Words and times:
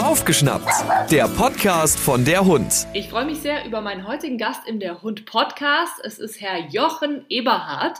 Aufgeschnappt, 0.00 0.70
der 1.10 1.26
Podcast 1.26 1.98
von 1.98 2.24
der 2.24 2.44
Hund. 2.44 2.86
Ich 2.92 3.08
freue 3.08 3.24
mich 3.24 3.38
sehr 3.38 3.66
über 3.66 3.80
meinen 3.80 4.06
heutigen 4.06 4.38
Gast 4.38 4.60
im 4.68 4.78
Der 4.78 5.02
Hund 5.02 5.26
Podcast. 5.26 5.94
Es 6.04 6.20
ist 6.20 6.40
Herr 6.40 6.68
Jochen 6.68 7.24
Eberhardt. 7.28 7.98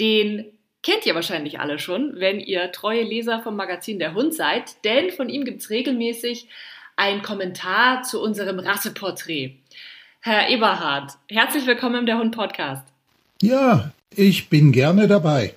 Den 0.00 0.46
kennt 0.82 1.04
ihr 1.04 1.14
wahrscheinlich 1.14 1.60
alle 1.60 1.78
schon, 1.78 2.14
wenn 2.18 2.40
ihr 2.40 2.72
treue 2.72 3.02
Leser 3.02 3.42
vom 3.42 3.56
Magazin 3.56 3.98
Der 3.98 4.14
Hund 4.14 4.32
seid, 4.32 4.82
denn 4.86 5.10
von 5.10 5.28
ihm 5.28 5.44
gibt 5.44 5.60
es 5.60 5.68
regelmäßig 5.68 6.48
einen 6.96 7.20
Kommentar 7.20 8.02
zu 8.02 8.22
unserem 8.22 8.58
Rasseporträt. 8.58 9.56
Herr 10.20 10.48
Eberhardt, 10.48 11.12
herzlich 11.28 11.66
willkommen 11.66 11.96
im 11.96 12.06
Der 12.06 12.16
Hund 12.16 12.34
Podcast. 12.34 12.88
Ja, 13.42 13.92
ich 14.14 14.48
bin 14.48 14.72
gerne 14.72 15.08
dabei. 15.08 15.52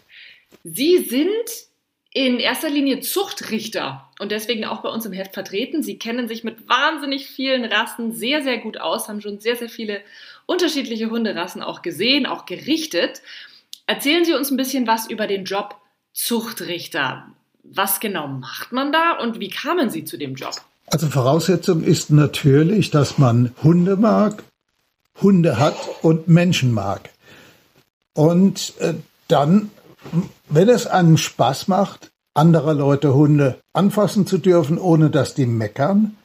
Sie 0.66 0.98
sind 0.98 1.70
in 2.12 2.40
erster 2.40 2.70
Linie 2.70 3.00
Zuchtrichter 3.00 4.09
und 4.20 4.32
deswegen 4.32 4.66
auch 4.66 4.82
bei 4.82 4.90
uns 4.90 5.06
im 5.06 5.14
Heft 5.14 5.34
vertreten. 5.34 5.82
Sie 5.82 5.98
kennen 5.98 6.28
sich 6.28 6.44
mit 6.44 6.70
wahnsinnig 6.70 7.28
vielen 7.28 7.66
Rassen 7.66 8.14
sehr, 8.14 8.44
sehr 8.44 8.60
gut 8.60 8.80
aus, 8.80 9.10
haben 9.10 9.22
schon 9.22 9.40
sehr, 9.40 9.56
sehr 9.56 9.70
viele 9.70 10.02
unterschiedliche 10.46 11.10
Hunderassen 11.10 11.64
auch 11.64 11.82
gesehen, 11.82 12.26
auch 12.26 12.46
gerichtet. 12.46 13.22
Erzählen 13.88 14.26
Sie 14.26 14.34
uns 14.34 14.52
ein 14.52 14.58
bisschen 14.58 14.86
was 14.86 15.10
über 15.10 15.26
den 15.26 15.46
Job 15.46 15.76
Zuchtrichter. 16.14 17.28
Was 17.64 18.00
genau 18.00 18.28
macht 18.28 18.72
man 18.72 18.92
da 18.92 19.14
und 19.20 19.40
wie 19.40 19.50
kamen 19.50 19.90
Sie 19.90 20.04
zu 20.04 20.18
dem 20.18 20.36
Job? 20.36 20.56
Also 20.88 21.08
Voraussetzung 21.08 21.84
ist 21.84 22.12
natürlich, 22.12 22.92
dass 22.92 23.18
man 23.18 23.54
Hunde 23.64 23.96
mag, 23.96 24.44
Hunde 25.22 25.60
hat 25.60 25.78
und 26.02 26.28
Menschen 26.28 26.74
mag. 26.74 27.10
Und 28.14 28.74
äh, 28.80 28.94
dann 29.28 29.70
wenn 30.50 30.70
es 30.70 30.88
einen 30.88 31.18
Spaß 31.18 31.68
macht, 31.68 32.12
anderer 32.40 32.74
Leute 32.74 33.14
Hunde 33.14 33.60
anfassen 33.74 34.26
zu 34.26 34.38
dürfen, 34.38 34.78
ohne 34.78 35.10
dass 35.10 35.34
die 35.34 35.46
meckern, 35.46 36.16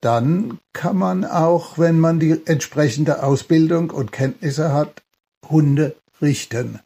dann 0.00 0.58
kann 0.72 0.98
man 0.98 1.24
auch, 1.24 1.78
wenn 1.78 2.00
man 2.00 2.18
die 2.18 2.40
entsprechende 2.44 3.22
Ausbildung 3.22 3.90
und 3.90 4.10
Kenntnisse 4.10 4.72
hat, 4.72 5.02
Hunde 5.48 5.94
richten. 6.20 6.80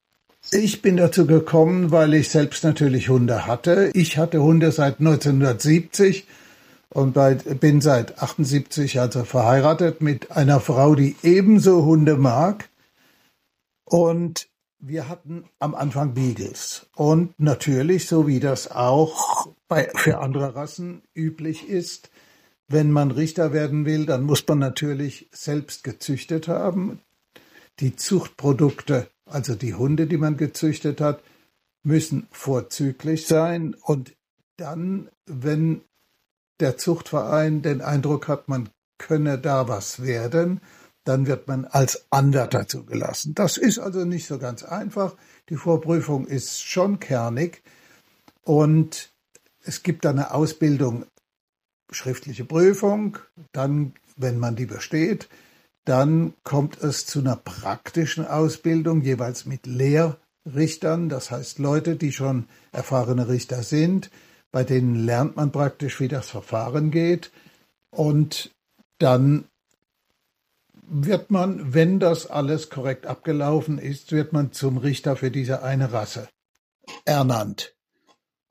Ich 0.51 0.83
bin 0.83 0.97
dazu 0.99 1.27
gekommen, 1.27 1.91
weil 1.91 2.13
ich 2.15 2.29
selbst 2.29 2.63
natürlich 2.63 3.09
Hunde 3.09 3.47
hatte. 3.47 3.91
Ich 3.95 4.19
hatte 4.19 4.43
Hunde 4.43 4.71
seit 4.71 5.01
1970 5.01 6.27
und 6.91 7.17
bin 7.61 7.81
seit 7.81 8.23
78 8.23 9.01
also 9.01 9.25
verheiratet 9.25 10.01
mit 10.01 10.31
einer 10.31 10.61
Frau, 10.61 10.95
die 10.95 11.17
ebenso 11.23 11.85
Hunde 11.85 12.17
mag. 12.17 12.69
Und 13.85 14.48
wir 14.81 15.09
hatten 15.09 15.45
am 15.59 15.75
Anfang 15.75 16.15
Beagles 16.15 16.87
und 16.95 17.39
natürlich, 17.39 18.07
so 18.07 18.27
wie 18.27 18.41
das 18.41 18.71
auch 18.71 19.49
bei, 19.67 19.91
für 19.95 20.19
andere 20.19 20.55
Rassen 20.55 21.03
üblich 21.15 21.69
ist, 21.69 22.11
wenn 22.69 22.93
man 22.93 23.11
Richter 23.11 23.53
werden 23.53 23.87
will, 23.87 24.07
dann 24.07 24.23
muss 24.23 24.47
man 24.47 24.59
natürlich 24.59 25.29
selbst 25.33 25.85
gezüchtet 25.85 26.49
haben. 26.49 27.01
Die 27.81 27.97
Zuchtprodukte, 27.97 29.09
also 29.25 29.55
die 29.55 29.75
Hunde, 29.75 30.07
die 30.07 30.19
man 30.19 30.37
gezüchtet 30.37 31.01
hat, 31.01 31.23
müssen 31.83 32.29
vorzüglich 32.31 33.27
sein 33.27 33.75
und 33.75 34.15
dann, 34.57 35.09
wenn 35.27 35.83
der 36.61 36.77
Zuchtverein 36.77 37.63
den 37.63 37.81
Eindruck 37.81 38.29
hat, 38.29 38.49
man 38.49 38.69
könne 38.99 39.39
da 39.39 39.69
was 39.69 40.03
werden, 40.03 40.61
dann 41.09 41.27
wird 41.27 41.49
man 41.49 41.65
als 41.65 42.05
Anwärter 42.11 42.69
zugelassen. 42.69 43.35
Das 43.35 43.57
ist 43.57 43.79
also 43.79 44.05
nicht 44.05 44.27
so 44.27 44.39
ganz 44.39 44.63
einfach. 44.63 45.17
Die 45.49 45.57
Vorprüfung 45.57 46.27
ist 46.27 46.63
schon 46.63 47.01
kernig 47.01 47.63
und 48.45 49.11
es 49.63 49.83
gibt 49.83 50.05
eine 50.05 50.35
Ausbildung, 50.35 51.07
schriftliche 51.91 52.45
Prüfung, 52.45 53.17
dann, 53.53 53.95
wenn 54.17 54.39
man 54.39 54.55
die 54.55 54.67
besteht, 54.67 55.31
dann 55.87 56.35
kommt 56.43 56.77
es 56.83 57.07
zu 57.07 57.21
einer 57.21 57.37
praktischen 57.37 58.27
Ausbildung, 58.27 59.01
jeweils 59.01 59.47
mit 59.47 59.67
Lehrrichtern, 59.67 61.09
das 61.09 61.31
heißt 61.31 61.59
Leute, 61.59 61.97
die 61.97 62.13
schon 62.13 62.45
erfahrene 62.71 63.29
Richter 63.29 63.63
sind, 63.63 64.11
bei 64.51 64.63
denen 64.63 64.95
lernt 65.07 65.37
man 65.37 65.53
praktisch, 65.53 66.01
wie 66.01 66.09
das 66.09 66.29
Verfahren 66.29 66.91
geht. 66.91 67.31
Und 67.91 68.51
dann 68.99 69.47
wird 70.91 71.31
man, 71.31 71.75
wenn 71.75 72.01
das 72.01 72.27
alles 72.27 72.71
korrekt 72.71 73.07
abgelaufen 73.07 73.79
ist, 73.79 74.13
wird 74.13 74.33
man 74.33 74.53
zum 74.53 74.79
Richter 74.79 75.17
für 75.17 75.31
diese 75.31 75.63
eine 75.63 75.93
Rasse 75.93 76.29
ernannt. 77.05 77.75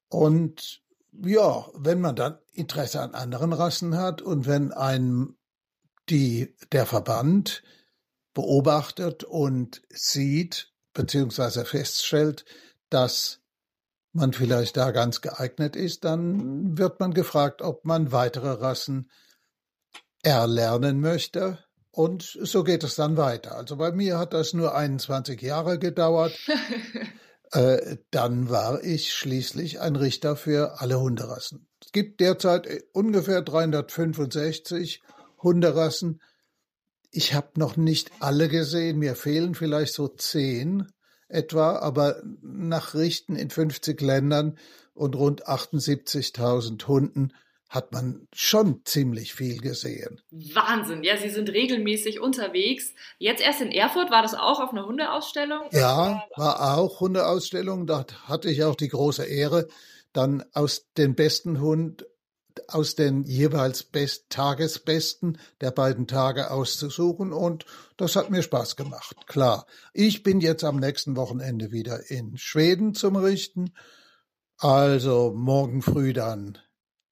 Und 0.09 0.81
ja, 1.11 1.65
wenn 1.73 1.99
man 1.99 2.15
dann 2.15 2.37
Interesse 2.53 3.01
an 3.01 3.15
anderen 3.15 3.53
Rassen 3.53 3.97
hat 3.97 4.21
und 4.21 4.45
wenn 4.45 4.71
einem 4.71 5.35
die, 6.09 6.55
der 6.71 6.85
Verband 6.85 7.63
beobachtet 8.33 9.23
und 9.23 9.81
sieht, 9.89 10.71
beziehungsweise 10.93 11.65
feststellt, 11.65 12.45
dass 12.89 13.41
man 14.13 14.31
vielleicht 14.33 14.77
da 14.77 14.91
ganz 14.91 15.21
geeignet 15.21 15.75
ist, 15.75 16.03
dann 16.03 16.77
wird 16.77 16.99
man 16.99 17.13
gefragt, 17.13 17.61
ob 17.61 17.83
man 17.83 18.11
weitere 18.11 18.51
Rassen 18.51 19.09
erlernen 20.23 21.01
möchte 21.01 21.66
und 21.97 22.37
so 22.43 22.63
geht 22.63 22.83
es 22.83 22.93
dann 22.93 23.17
weiter. 23.17 23.55
Also 23.55 23.75
bei 23.75 23.91
mir 23.91 24.19
hat 24.19 24.31
das 24.31 24.53
nur 24.53 24.75
21 24.75 25.41
Jahre 25.41 25.79
gedauert. 25.79 26.37
äh, 27.53 27.97
dann 28.11 28.51
war 28.51 28.83
ich 28.83 29.11
schließlich 29.11 29.81
ein 29.81 29.95
Richter 29.95 30.35
für 30.35 30.79
alle 30.79 30.99
Hunderassen. 30.99 31.67
Es 31.83 31.91
gibt 31.91 32.19
derzeit 32.19 32.67
äh, 32.67 32.83
ungefähr 32.93 33.41
365 33.41 35.01
Hunderassen. 35.41 36.21
Ich 37.09 37.33
habe 37.33 37.49
noch 37.55 37.77
nicht 37.77 38.11
alle 38.19 38.47
gesehen. 38.47 38.99
Mir 38.99 39.15
fehlen 39.15 39.55
vielleicht 39.55 39.95
so 39.95 40.07
zehn 40.07 40.91
etwa, 41.29 41.77
aber 41.79 42.21
nach 42.43 42.93
Richten 42.93 43.35
in 43.35 43.49
50 43.49 43.99
Ländern 44.01 44.59
und 44.93 45.15
rund 45.15 45.47
78.000 45.47 46.85
Hunden 46.85 47.33
hat 47.69 47.91
man 47.91 48.27
schon 48.33 48.81
ziemlich 48.85 49.33
viel 49.33 49.57
gesehen. 49.59 50.21
Wahnsinn, 50.31 51.03
ja, 51.03 51.17
Sie 51.17 51.29
sind 51.29 51.49
regelmäßig 51.49 52.19
unterwegs. 52.19 52.93
Jetzt 53.17 53.41
erst 53.41 53.61
in 53.61 53.71
Erfurt, 53.71 54.09
war 54.09 54.21
das 54.21 54.33
auch 54.33 54.59
auf 54.59 54.71
einer 54.71 54.85
Hundeausstellung? 54.85 55.63
Ja, 55.71 56.23
war 56.35 56.77
auch 56.77 57.01
Hundeausstellung. 57.01 57.85
Da 57.85 58.05
hatte 58.23 58.49
ich 58.49 58.63
auch 58.63 58.75
die 58.75 58.87
große 58.87 59.25
Ehre, 59.25 59.67
dann 60.13 60.43
aus 60.53 60.87
den 60.97 61.15
besten 61.15 61.59
Hund, 61.59 62.05
aus 62.67 62.95
den 62.95 63.23
jeweils 63.23 63.83
best, 63.83 64.29
Tagesbesten 64.29 65.37
der 65.61 65.71
beiden 65.71 66.07
Tage 66.07 66.49
auszusuchen 66.51 67.33
und 67.33 67.65
das 67.97 68.15
hat 68.15 68.31
mir 68.31 68.41
Spaß 68.41 68.75
gemacht, 68.75 69.27
klar. 69.27 69.67
Ich 69.93 70.23
bin 70.23 70.39
jetzt 70.39 70.63
am 70.63 70.77
nächsten 70.77 71.15
Wochenende 71.15 71.71
wieder 71.71 72.09
in 72.09 72.37
Schweden 72.37 72.95
zum 72.95 73.15
Richten. 73.15 73.73
Also 74.57 75.33
morgen 75.35 75.83
früh 75.83 76.13
dann 76.13 76.57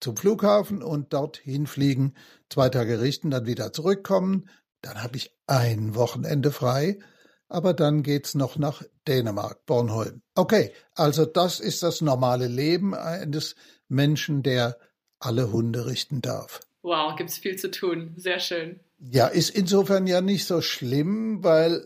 zum 0.05 0.17
Flughafen 0.17 0.83
und 0.83 1.13
dorthin 1.13 1.65
fliegen, 1.65 2.13
zwei 2.51 2.69
Tage 2.69 3.01
richten, 3.01 3.31
dann 3.31 3.47
wieder 3.47 3.73
zurückkommen. 3.73 4.47
Dann 4.81 5.01
habe 5.01 5.17
ich 5.17 5.35
ein 5.47 5.95
Wochenende 5.95 6.51
frei, 6.51 6.99
aber 7.47 7.73
dann 7.73 8.03
geht's 8.03 8.35
noch 8.35 8.55
nach 8.55 8.83
Dänemark, 9.07 9.65
Bornholm. 9.65 10.21
Okay, 10.35 10.71
also 10.93 11.25
das 11.25 11.59
ist 11.59 11.81
das 11.81 12.01
normale 12.01 12.47
Leben 12.47 12.93
eines 12.93 13.55
Menschen, 13.87 14.43
der 14.43 14.77
alle 15.17 15.51
Hunde 15.51 15.87
richten 15.87 16.21
darf. 16.21 16.59
Wow, 16.83 17.15
gibt's 17.15 17.39
viel 17.39 17.55
zu 17.55 17.71
tun. 17.71 18.13
Sehr 18.15 18.39
schön. 18.39 18.81
Ja, 18.99 19.25
ist 19.25 19.49
insofern 19.49 20.05
ja 20.05 20.21
nicht 20.21 20.45
so 20.45 20.61
schlimm, 20.61 21.43
weil 21.43 21.83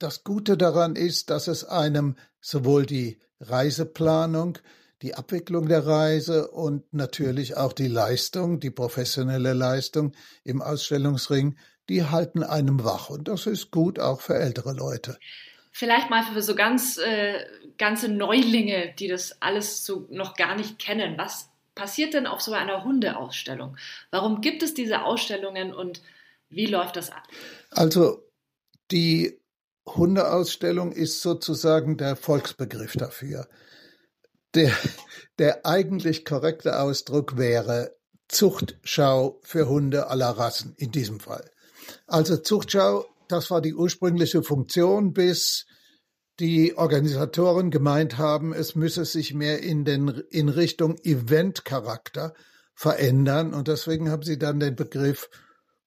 das 0.00 0.24
Gute 0.24 0.56
daran 0.56 0.96
ist, 0.96 1.30
dass 1.30 1.46
es 1.46 1.62
einem 1.64 2.16
sowohl 2.40 2.86
die 2.86 3.20
Reiseplanung 3.38 4.58
die 5.02 5.14
Abwicklung 5.14 5.68
der 5.68 5.86
Reise 5.86 6.48
und 6.48 6.92
natürlich 6.92 7.56
auch 7.56 7.72
die 7.72 7.88
Leistung, 7.88 8.60
die 8.60 8.70
professionelle 8.70 9.52
Leistung 9.52 10.12
im 10.42 10.62
Ausstellungsring, 10.62 11.56
die 11.88 12.04
halten 12.04 12.42
einem 12.42 12.84
wach. 12.84 13.10
Und 13.10 13.28
das 13.28 13.46
ist 13.46 13.70
gut 13.70 13.98
auch 13.98 14.20
für 14.20 14.34
ältere 14.34 14.72
Leute. 14.72 15.18
Vielleicht 15.72 16.08
mal 16.08 16.22
für 16.22 16.40
so 16.40 16.54
ganz 16.54 16.96
äh, 16.96 17.44
ganze 17.76 18.08
Neulinge, 18.08 18.94
die 18.98 19.08
das 19.08 19.42
alles 19.42 19.84
so 19.84 20.06
noch 20.10 20.34
gar 20.34 20.56
nicht 20.56 20.78
kennen. 20.78 21.18
Was 21.18 21.50
passiert 21.74 22.14
denn 22.14 22.26
auf 22.26 22.40
so 22.40 22.52
einer 22.52 22.84
Hundeausstellung? 22.84 23.76
Warum 24.10 24.40
gibt 24.40 24.62
es 24.62 24.72
diese 24.72 25.02
Ausstellungen 25.02 25.74
und 25.74 26.00
wie 26.48 26.66
läuft 26.66 26.96
das 26.96 27.10
ab? 27.10 27.24
Also 27.70 28.24
die 28.90 29.38
Hundeausstellung 29.86 30.92
ist 30.92 31.20
sozusagen 31.20 31.96
der 31.96 32.16
Volksbegriff 32.16 32.94
dafür. 32.94 33.46
Der, 34.56 34.72
der 35.38 35.66
eigentlich 35.66 36.24
korrekte 36.24 36.80
Ausdruck 36.80 37.36
wäre 37.36 37.94
Zuchtschau 38.26 39.38
für 39.42 39.68
Hunde 39.68 40.08
aller 40.08 40.30
Rassen 40.30 40.74
in 40.78 40.90
diesem 40.90 41.20
Fall. 41.20 41.50
Also 42.06 42.38
Zuchtschau, 42.38 43.04
das 43.28 43.50
war 43.50 43.60
die 43.60 43.74
ursprüngliche 43.74 44.42
Funktion, 44.42 45.12
bis 45.12 45.66
die 46.40 46.74
Organisatoren 46.74 47.70
gemeint 47.70 48.16
haben, 48.16 48.54
es 48.54 48.74
müsse 48.74 49.04
sich 49.04 49.34
mehr 49.34 49.62
in, 49.62 49.84
den, 49.84 50.08
in 50.30 50.48
Richtung 50.48 50.96
Eventcharakter 51.02 52.32
verändern. 52.74 53.52
Und 53.52 53.68
deswegen 53.68 54.10
haben 54.10 54.22
sie 54.22 54.38
dann 54.38 54.58
den 54.58 54.74
Begriff 54.74 55.28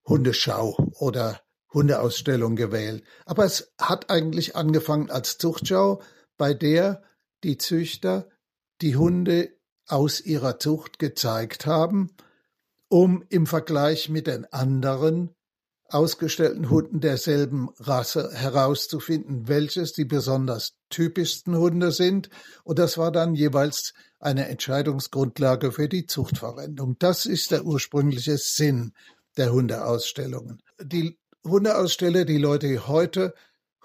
Hundeschau 0.06 0.78
oder 1.00 1.42
Hundeausstellung 1.74 2.56
gewählt. 2.56 3.04
Aber 3.26 3.46
es 3.46 3.74
hat 3.80 4.12
eigentlich 4.12 4.56
angefangen 4.56 5.10
als 5.10 5.40
Zuchtschau, 5.40 6.04
bei 6.38 6.54
der 6.54 7.02
die 7.44 7.58
Züchter 7.58 8.30
die 8.82 8.96
Hunde 8.96 9.52
aus 9.88 10.22
ihrer 10.22 10.60
Zucht 10.60 11.00
gezeigt 11.00 11.66
haben, 11.66 12.12
um 12.88 13.24
im 13.30 13.48
Vergleich 13.48 14.10
mit 14.10 14.28
den 14.28 14.46
anderen 14.52 15.36
ausgestellten 15.92 16.70
Hunden 16.70 17.00
derselben 17.00 17.70
Rasse 17.80 18.32
herauszufinden, 18.34 19.48
welches 19.48 19.94
die 19.94 20.06
besonders 20.06 20.74
typischsten 20.90 21.58
Hunde 21.58 21.92
sind. 21.92 22.30
Und 22.64 22.80
das 22.80 22.98
war 22.98 23.12
dann 23.12 23.34
jeweils 23.34 23.94
eine 24.20 24.48
Entscheidungsgrundlage 24.50 25.72
für 25.72 25.90
die 25.90 26.06
Zuchtverwendung. 26.06 26.98
Das 27.00 27.26
ist 27.26 27.52
der 27.52 27.66
ursprüngliche 27.66 28.38
Sinn 28.38 28.94
der 29.38 29.52
Hundeausstellungen. 29.52 30.62
Die 30.82 31.18
Hundeaussteller, 31.44 32.26
die 32.26 32.38
Leute 32.38 32.88
heute 32.88 33.34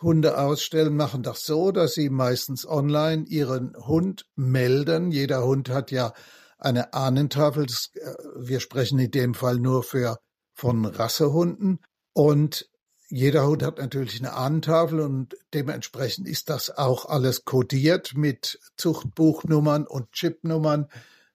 Hunde 0.04 0.38
ausstellen, 0.38 0.94
machen 0.94 1.24
das 1.24 1.44
so, 1.44 1.72
dass 1.72 1.94
sie 1.94 2.10
meistens 2.10 2.66
online 2.66 3.24
ihren 3.26 3.74
Hund 3.76 4.26
melden. 4.36 5.10
Jeder 5.10 5.44
Hund 5.44 5.70
hat 5.70 5.90
ja 5.90 6.12
eine 6.58 6.94
Ahnentafel. 6.94 7.64
Äh, 7.64 8.14
wir 8.36 8.60
sprechen 8.60 8.98
in 9.00 9.10
dem 9.10 9.34
Fall 9.34 9.58
nur 9.58 9.82
für 9.82 10.18
von 10.52 10.84
Rassehunden. 10.84 11.80
Und 12.12 12.70
jeder 13.08 13.46
Hund 13.46 13.62
hat 13.62 13.78
natürlich 13.78 14.18
eine 14.20 14.34
Ahnentafel 14.34 15.00
und 15.00 15.36
dementsprechend 15.52 16.28
ist 16.28 16.48
das 16.48 16.76
auch 16.76 17.06
alles 17.06 17.44
kodiert 17.44 18.14
mit 18.16 18.58
Zuchtbuchnummern 18.76 19.86
und 19.86 20.12
Chipnummern 20.12 20.88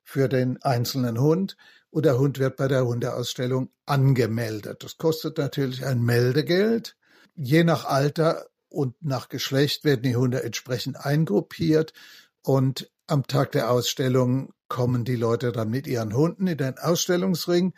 für 0.03 0.29
den 0.29 0.61
einzelnen 0.63 1.19
Hund. 1.19 1.57
Und 1.91 2.05
der 2.05 2.17
Hund 2.19 2.39
wird 2.39 2.55
bei 2.55 2.67
der 2.67 2.85
Hundeausstellung 2.85 3.71
angemeldet. 3.85 4.83
Das 4.83 4.97
kostet 4.97 5.37
natürlich 5.37 5.85
ein 5.85 6.01
Meldegeld. 6.01 6.95
Je 7.35 7.63
nach 7.63 7.85
Alter 7.85 8.45
und 8.69 8.95
nach 9.03 9.29
Geschlecht 9.29 9.83
werden 9.83 10.03
die 10.03 10.15
Hunde 10.15 10.43
entsprechend 10.43 10.97
eingruppiert 11.05 11.93
und 12.41 12.91
am 13.07 13.25
Tag 13.25 13.51
der 13.53 13.71
Ausstellung 13.71 14.53
kommen 14.67 15.03
die 15.03 15.15
Leute 15.15 15.51
dann 15.51 15.69
mit 15.69 15.87
ihren 15.87 16.13
Hunden 16.13 16.47
in 16.47 16.57
den 16.57 16.77
Ausstellungsring. 16.77 17.73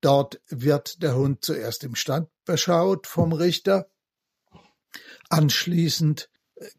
Dort 0.00 0.40
wird 0.48 1.02
der 1.02 1.14
Hund 1.14 1.44
zuerst 1.44 1.84
im 1.84 1.94
Stand 1.94 2.28
beschaut 2.44 3.06
vom 3.06 3.32
Richter. 3.32 3.88
Anschließend 5.28 6.28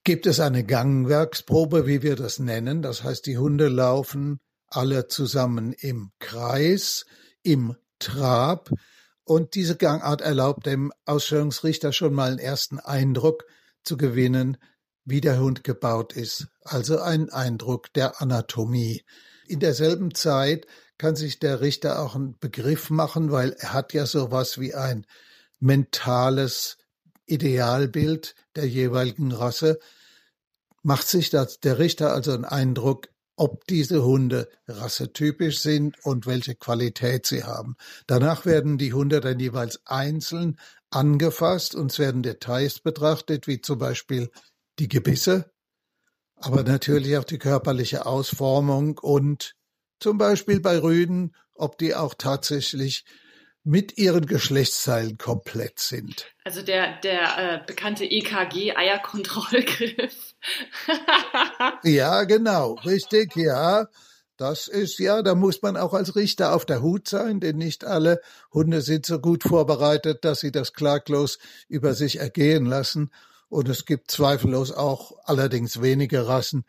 gibt 0.04 0.28
es 0.28 0.40
eine 0.40 0.66
Gangwerksprobe, 0.66 1.88
wie 1.88 2.02
wir 2.04 2.16
das 2.18 2.40
nennen. 2.40 2.82
Das 2.82 3.04
heißt, 3.04 3.26
die 3.26 3.38
Hunde 3.38 3.70
laufen 3.70 4.42
alle 4.68 5.08
zusammen 5.08 5.74
im 5.74 6.12
Kreis, 6.20 7.06
im 7.42 7.76
Trab. 8.00 8.70
Und 9.26 9.56
diese 9.56 9.78
Gangart 9.78 10.22
erlaubt 10.22 10.66
dem 10.66 10.92
Ausstellungsrichter 11.06 11.94
schon 11.94 12.14
mal 12.14 12.32
einen 12.32 12.40
ersten 12.40 12.80
Eindruck 12.80 13.46
zu 13.84 13.98
gewinnen, 13.98 14.58
wie 15.06 15.22
der 15.22 15.40
Hund 15.40 15.64
gebaut 15.64 16.14
ist. 16.14 16.48
Also 16.64 17.00
ein 17.00 17.30
Eindruck 17.30 17.92
der 17.94 18.22
Anatomie. 18.22 19.04
In 19.48 19.60
derselben 19.60 20.14
Zeit 20.14 20.66
kann 20.98 21.16
sich 21.16 21.40
der 21.40 21.62
Richter 21.62 22.02
auch 22.02 22.16
einen 22.16 22.38
Begriff 22.40 22.90
machen, 22.90 23.32
weil 23.32 23.52
er 23.54 23.74
hat 23.74 23.94
ja 23.94 24.06
sowas 24.06 24.60
wie 24.60 24.74
ein 24.74 25.06
mentales 25.60 26.78
Idealbild 27.26 28.36
der 28.56 28.68
jeweiligen 28.68 29.32
Rasse. 29.32 29.80
Macht 30.82 31.08
sich 31.08 31.30
das, 31.30 31.60
der 31.60 31.80
Richter 31.80 32.14
also 32.14 32.34
einen 32.34 32.46
Eindruck, 32.46 33.08
ob 33.36 33.66
diese 33.68 34.04
Hunde 34.04 34.50
rassetypisch 34.68 35.60
sind 35.60 35.98
und 36.04 36.28
welche 36.28 36.56
Qualität 36.56 37.26
sie 37.26 37.44
haben. 37.44 37.76
Danach 38.08 38.46
werden 38.46 38.78
die 38.78 38.94
Hunde 38.94 39.22
dann 39.22 39.40
jeweils 39.40 39.82
einzeln 39.86 40.58
angefasst 40.92 41.74
und 41.74 41.92
es 41.92 42.00
werden 42.00 42.22
Details 42.22 42.80
betrachtet, 42.80 43.48
wie 43.48 43.62
zum 43.62 43.80
Beispiel 43.80 44.30
die 44.80 44.88
Gebisse, 44.88 45.52
aber 46.36 46.64
natürlich 46.64 47.18
auch 47.18 47.24
die 47.24 47.40
körperliche 47.40 48.06
Ausformung 48.06 48.98
und 49.00 49.56
zum 50.00 50.18
Beispiel 50.18 50.60
bei 50.60 50.78
Rüden, 50.78 51.36
ob 51.56 51.78
die 51.78 51.96
auch 51.96 52.14
tatsächlich 52.14 53.06
mit 53.64 53.98
ihren 53.98 54.26
Geschlechtsteilen 54.26 55.18
komplett 55.18 55.80
sind. 55.80 56.26
Also 56.44 56.62
der, 56.62 57.00
der 57.00 57.38
äh, 57.38 57.62
bekannte 57.66 58.04
EKG-Eierkontrollgriff. 58.06 60.36
ja, 61.84 62.26
genau, 62.26 62.74
richtig, 62.86 63.36
ja. 63.36 63.88
Das 64.36 64.68
ist 64.68 64.98
ja, 65.00 65.22
da 65.22 65.36
muss 65.36 65.62
man 65.62 65.78
auch 65.78 65.94
als 65.94 66.16
Richter 66.16 66.56
auf 66.56 66.66
der 66.66 66.82
Hut 66.82 67.08
sein, 67.08 67.40
denn 67.40 67.58
nicht 67.58 67.86
alle 67.86 68.20
Hunde 68.52 68.82
sind 68.82 69.06
so 69.06 69.20
gut 69.20 69.44
vorbereitet, 69.44 70.26
dass 70.26 70.40
sie 70.40 70.52
das 70.52 70.74
klaglos 70.74 71.38
über 71.70 71.94
sich 71.94 72.20
ergehen 72.20 72.66
lassen. 72.66 73.12
Und 73.48 73.70
es 73.70 73.86
gibt 73.86 74.10
zweifellos 74.10 74.72
auch 74.72 75.12
allerdings 75.24 75.82
wenige 75.82 76.28
Rassen, 76.28 76.66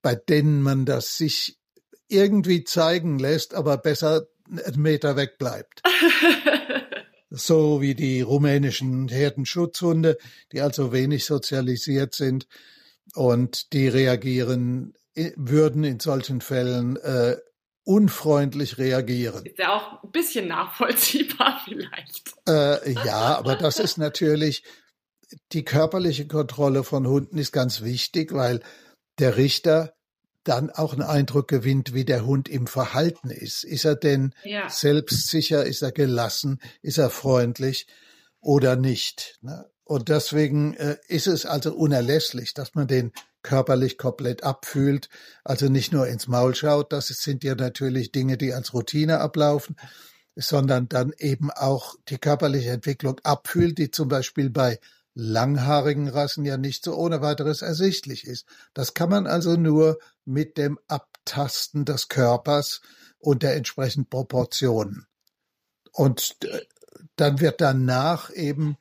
bei 0.00 0.14
denen 0.14 0.62
man 0.62 0.86
das 0.86 1.18
sich 1.18 1.58
irgendwie 2.08 2.64
zeigen 2.64 3.18
lässt, 3.18 3.54
aber 3.54 3.76
besser 3.78 4.26
Meter 4.76 5.16
weg 5.16 5.38
bleibt. 5.38 5.82
so 7.30 7.80
wie 7.80 7.94
die 7.94 8.20
rumänischen 8.20 9.08
Herdenschutzhunde, 9.08 10.18
die 10.52 10.60
also 10.60 10.92
wenig 10.92 11.24
sozialisiert 11.24 12.14
sind 12.14 12.46
und 13.14 13.72
die 13.72 13.88
reagieren, 13.88 14.94
würden 15.36 15.84
in 15.84 16.00
solchen 16.00 16.40
Fällen 16.40 16.96
äh, 16.96 17.36
unfreundlich 17.84 18.78
reagieren. 18.78 19.44
Ist 19.44 19.58
ja 19.58 19.74
auch 19.74 20.02
ein 20.02 20.10
bisschen 20.10 20.48
nachvollziehbar 20.48 21.60
vielleicht. 21.64 22.34
Äh, 22.46 22.92
ja, 23.04 23.36
aber 23.36 23.56
das 23.56 23.78
ist 23.78 23.98
natürlich, 23.98 24.62
die 25.52 25.64
körperliche 25.64 26.26
Kontrolle 26.26 26.84
von 26.84 27.06
Hunden 27.06 27.38
ist 27.38 27.52
ganz 27.52 27.82
wichtig, 27.82 28.32
weil 28.32 28.60
der 29.18 29.36
Richter 29.36 29.94
dann 30.44 30.70
auch 30.70 30.92
einen 30.92 31.02
Eindruck 31.02 31.48
gewinnt, 31.48 31.94
wie 31.94 32.04
der 32.04 32.26
Hund 32.26 32.48
im 32.48 32.66
Verhalten 32.66 33.30
ist. 33.30 33.64
Ist 33.64 33.84
er 33.84 33.96
denn 33.96 34.34
ja. 34.44 34.68
selbstsicher? 34.68 35.64
Ist 35.64 35.82
er 35.82 35.92
gelassen? 35.92 36.60
Ist 36.82 36.98
er 36.98 37.10
freundlich 37.10 37.86
oder 38.40 38.76
nicht? 38.76 39.38
Ne? 39.42 39.66
Und 39.84 40.08
deswegen 40.08 40.74
äh, 40.74 40.96
ist 41.08 41.26
es 41.26 41.44
also 41.46 41.74
unerlässlich, 41.74 42.54
dass 42.54 42.74
man 42.74 42.86
den 42.86 43.12
körperlich 43.42 43.98
komplett 43.98 44.44
abfühlt, 44.44 45.08
also 45.44 45.68
nicht 45.68 45.92
nur 45.92 46.06
ins 46.06 46.28
Maul 46.28 46.54
schaut, 46.54 46.92
das 46.92 47.08
sind 47.08 47.42
ja 47.44 47.54
natürlich 47.54 48.12
Dinge, 48.12 48.36
die 48.36 48.54
als 48.54 48.72
Routine 48.72 49.20
ablaufen, 49.20 49.76
sondern 50.36 50.88
dann 50.88 51.12
eben 51.18 51.50
auch 51.50 51.96
die 52.08 52.18
körperliche 52.18 52.70
Entwicklung 52.70 53.20
abfühlt, 53.24 53.78
die 53.78 53.90
zum 53.90 54.08
Beispiel 54.08 54.48
bei 54.48 54.78
langhaarigen 55.14 56.08
Rassen 56.08 56.44
ja 56.44 56.56
nicht 56.56 56.84
so 56.84 56.94
ohne 56.94 57.20
weiteres 57.20 57.62
ersichtlich 57.62 58.26
ist. 58.26 58.46
Das 58.74 58.94
kann 58.94 59.10
man 59.10 59.26
also 59.26 59.56
nur 59.56 59.98
mit 60.24 60.56
dem 60.56 60.78
Abtasten 60.88 61.84
des 61.84 62.08
Körpers 62.08 62.80
und 63.18 63.42
der 63.42 63.56
entsprechenden 63.56 64.08
Proportionen. 64.08 65.06
Und 65.92 66.36
äh, 66.44 66.62
dann 67.16 67.40
wird 67.40 67.60
danach 67.60 68.30
eben 68.30 68.76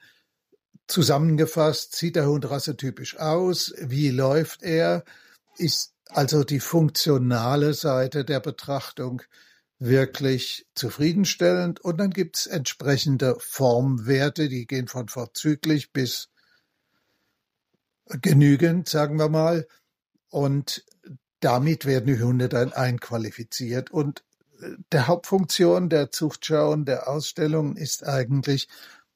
zusammengefasst, 0.88 1.96
sieht 1.96 2.16
der 2.16 2.28
Hund 2.28 2.50
rassetypisch 2.50 3.18
aus, 3.18 3.74
wie 3.78 4.10
läuft 4.10 4.64
er, 4.64 5.04
ist 5.58 5.94
also 6.10 6.44
die 6.44 6.60
funktionale 6.60 7.74
Seite 7.74 8.26
der 8.26 8.40
Betrachtung 8.40 9.22
wirklich 9.82 10.68
zufriedenstellend. 10.76 11.80
Und 11.80 11.98
dann 11.98 12.12
gibt's 12.12 12.46
entsprechende 12.46 13.36
Formwerte, 13.40 14.48
die 14.48 14.68
gehen 14.68 14.88
von 14.88 15.08
vorzüglich 15.08 15.92
bis 15.92 16.30
genügend, 18.06 18.88
sagen 18.88 19.18
wir 19.18 19.28
mal. 19.28 19.68
Und 20.30 20.86
damit 21.40 21.86
werden 21.86 22.06
die 22.06 22.22
Hunde 22.22 22.48
dann 22.48 22.74
einqualifiziert. 22.74 23.90
Und 23.90 24.24
äh, 24.62 24.76
der 24.92 25.08
Hauptfunktion 25.08 25.90
der 25.90 26.12
Zuchtschau 26.12 26.72
und 26.72 26.86
der 26.86 27.10
Ausstellung 27.10 27.76
ist 27.76 28.06
eigentlich, 28.06 28.68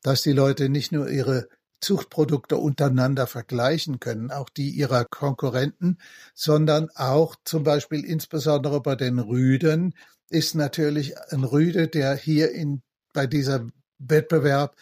dass 0.01 0.23
die 0.23 0.33
Leute 0.33 0.69
nicht 0.69 0.91
nur 0.91 1.09
ihre 1.09 1.47
Zuchtprodukte 1.81 2.57
untereinander 2.57 3.27
vergleichen 3.27 3.99
können, 3.99 4.31
auch 4.31 4.49
die 4.49 4.69
ihrer 4.69 5.05
Konkurrenten, 5.05 5.97
sondern 6.33 6.89
auch 6.95 7.35
zum 7.43 7.63
Beispiel 7.63 8.03
insbesondere 8.03 8.81
bei 8.81 8.95
den 8.95 9.19
Rüden 9.19 9.93
ist 10.29 10.55
natürlich 10.55 11.17
ein 11.31 11.43
Rüde, 11.43 11.87
der 11.87 12.15
hier 12.15 12.51
in, 12.51 12.81
bei 13.13 13.27
dieser 13.27 13.67
Wettbewerb 13.99 14.75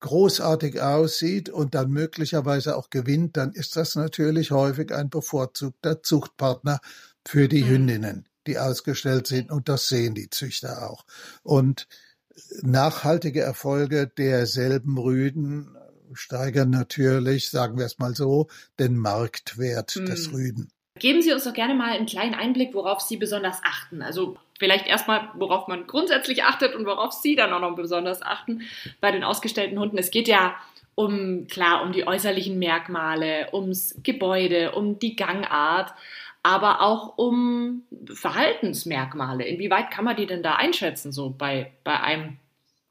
großartig 0.00 0.80
aussieht 0.82 1.48
und 1.48 1.74
dann 1.74 1.90
möglicherweise 1.90 2.76
auch 2.76 2.90
gewinnt, 2.90 3.36
dann 3.36 3.52
ist 3.52 3.76
das 3.76 3.94
natürlich 3.94 4.50
häufig 4.50 4.92
ein 4.92 5.08
bevorzugter 5.08 6.02
Zuchtpartner 6.02 6.80
für 7.26 7.48
die 7.48 7.62
mhm. 7.62 7.68
Hündinnen, 7.68 8.28
die 8.46 8.58
ausgestellt 8.58 9.28
sind 9.28 9.50
und 9.50 9.68
das 9.68 9.88
sehen 9.88 10.14
die 10.14 10.28
Züchter 10.28 10.90
auch. 10.90 11.04
Und 11.44 11.86
nachhaltige 12.62 13.42
Erfolge 13.42 14.08
derselben 14.08 14.98
Rüden 14.98 15.76
steigern 16.14 16.70
natürlich, 16.70 17.50
sagen 17.50 17.78
wir 17.78 17.86
es 17.86 17.98
mal 17.98 18.14
so, 18.14 18.48
den 18.78 18.96
Marktwert 18.96 19.96
mhm. 19.96 20.06
des 20.06 20.32
Rüden. 20.32 20.70
Geben 20.98 21.22
Sie 21.22 21.32
uns 21.32 21.44
doch 21.44 21.54
gerne 21.54 21.74
mal 21.74 21.92
einen 21.92 22.06
kleinen 22.06 22.34
Einblick, 22.34 22.74
worauf 22.74 23.00
Sie 23.00 23.16
besonders 23.16 23.58
achten. 23.64 24.02
Also 24.02 24.36
Vielleicht 24.62 24.86
erstmal, 24.86 25.28
worauf 25.34 25.66
man 25.66 25.88
grundsätzlich 25.88 26.44
achtet 26.44 26.76
und 26.76 26.86
worauf 26.86 27.12
Sie 27.12 27.34
dann 27.34 27.52
auch 27.52 27.58
noch 27.58 27.74
besonders 27.74 28.22
achten 28.22 28.62
bei 29.00 29.10
den 29.10 29.24
ausgestellten 29.24 29.76
Hunden. 29.76 29.98
Es 29.98 30.12
geht 30.12 30.28
ja 30.28 30.54
um, 30.94 31.48
klar, 31.48 31.82
um 31.82 31.90
die 31.90 32.06
äußerlichen 32.06 32.60
Merkmale, 32.60 33.48
ums 33.52 33.98
Gebäude, 34.04 34.70
um 34.70 35.00
die 35.00 35.16
Gangart, 35.16 35.92
aber 36.44 36.80
auch 36.80 37.18
um 37.18 37.82
Verhaltensmerkmale. 38.06 39.44
Inwieweit 39.44 39.90
kann 39.90 40.04
man 40.04 40.14
die 40.14 40.26
denn 40.26 40.44
da 40.44 40.54
einschätzen, 40.54 41.10
so 41.10 41.30
bei, 41.30 41.72
bei 41.82 41.98
einem 41.98 42.36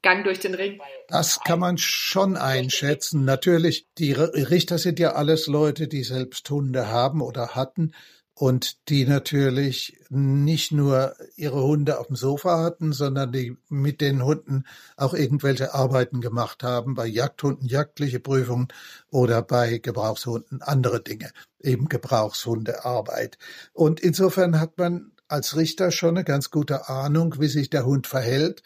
Gang 0.02 0.24
durch 0.24 0.40
den 0.40 0.54
Ring? 0.54 0.80
Das 1.08 1.40
kann 1.40 1.60
man 1.60 1.78
schon 1.78 2.36
einschätzen. 2.36 3.24
Natürlich, 3.24 3.86
die 3.98 4.12
Richter 4.12 4.78
sind 4.78 4.98
ja 4.98 5.12
alles 5.12 5.46
Leute, 5.46 5.88
die 5.88 6.02
selbst 6.02 6.48
Hunde 6.50 6.88
haben 6.88 7.20
oder 7.20 7.54
hatten 7.54 7.92
und 8.34 8.88
die 8.88 9.06
natürlich 9.06 10.00
nicht 10.08 10.72
nur 10.72 11.14
ihre 11.36 11.62
Hunde 11.62 12.00
auf 12.00 12.08
dem 12.08 12.16
Sofa 12.16 12.60
hatten, 12.62 12.92
sondern 12.92 13.30
die 13.30 13.56
mit 13.68 14.00
den 14.00 14.24
Hunden 14.24 14.64
auch 14.96 15.14
irgendwelche 15.14 15.74
Arbeiten 15.74 16.20
gemacht 16.20 16.62
haben, 16.62 16.94
bei 16.94 17.06
Jagdhunden 17.06 17.68
jagdliche 17.68 18.20
Prüfungen 18.20 18.68
oder 19.10 19.42
bei 19.42 19.78
Gebrauchshunden 19.78 20.62
andere 20.62 21.02
Dinge, 21.02 21.30
eben 21.60 21.88
Gebrauchshundearbeit. 21.88 23.38
Und 23.72 24.00
insofern 24.00 24.58
hat 24.58 24.78
man 24.78 25.12
als 25.28 25.56
Richter 25.56 25.90
schon 25.90 26.16
eine 26.16 26.24
ganz 26.24 26.50
gute 26.50 26.88
Ahnung, 26.88 27.36
wie 27.38 27.48
sich 27.48 27.70
der 27.70 27.84
Hund 27.84 28.06
verhält. 28.06 28.62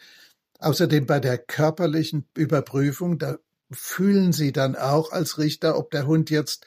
Außerdem 0.59 1.05
bei 1.05 1.19
der 1.19 1.37
körperlichen 1.37 2.27
Überprüfung, 2.35 3.19
da 3.19 3.37
fühlen 3.71 4.33
Sie 4.33 4.51
dann 4.51 4.75
auch 4.75 5.11
als 5.11 5.37
Richter, 5.37 5.77
ob 5.77 5.91
der 5.91 6.07
Hund 6.07 6.29
jetzt 6.29 6.65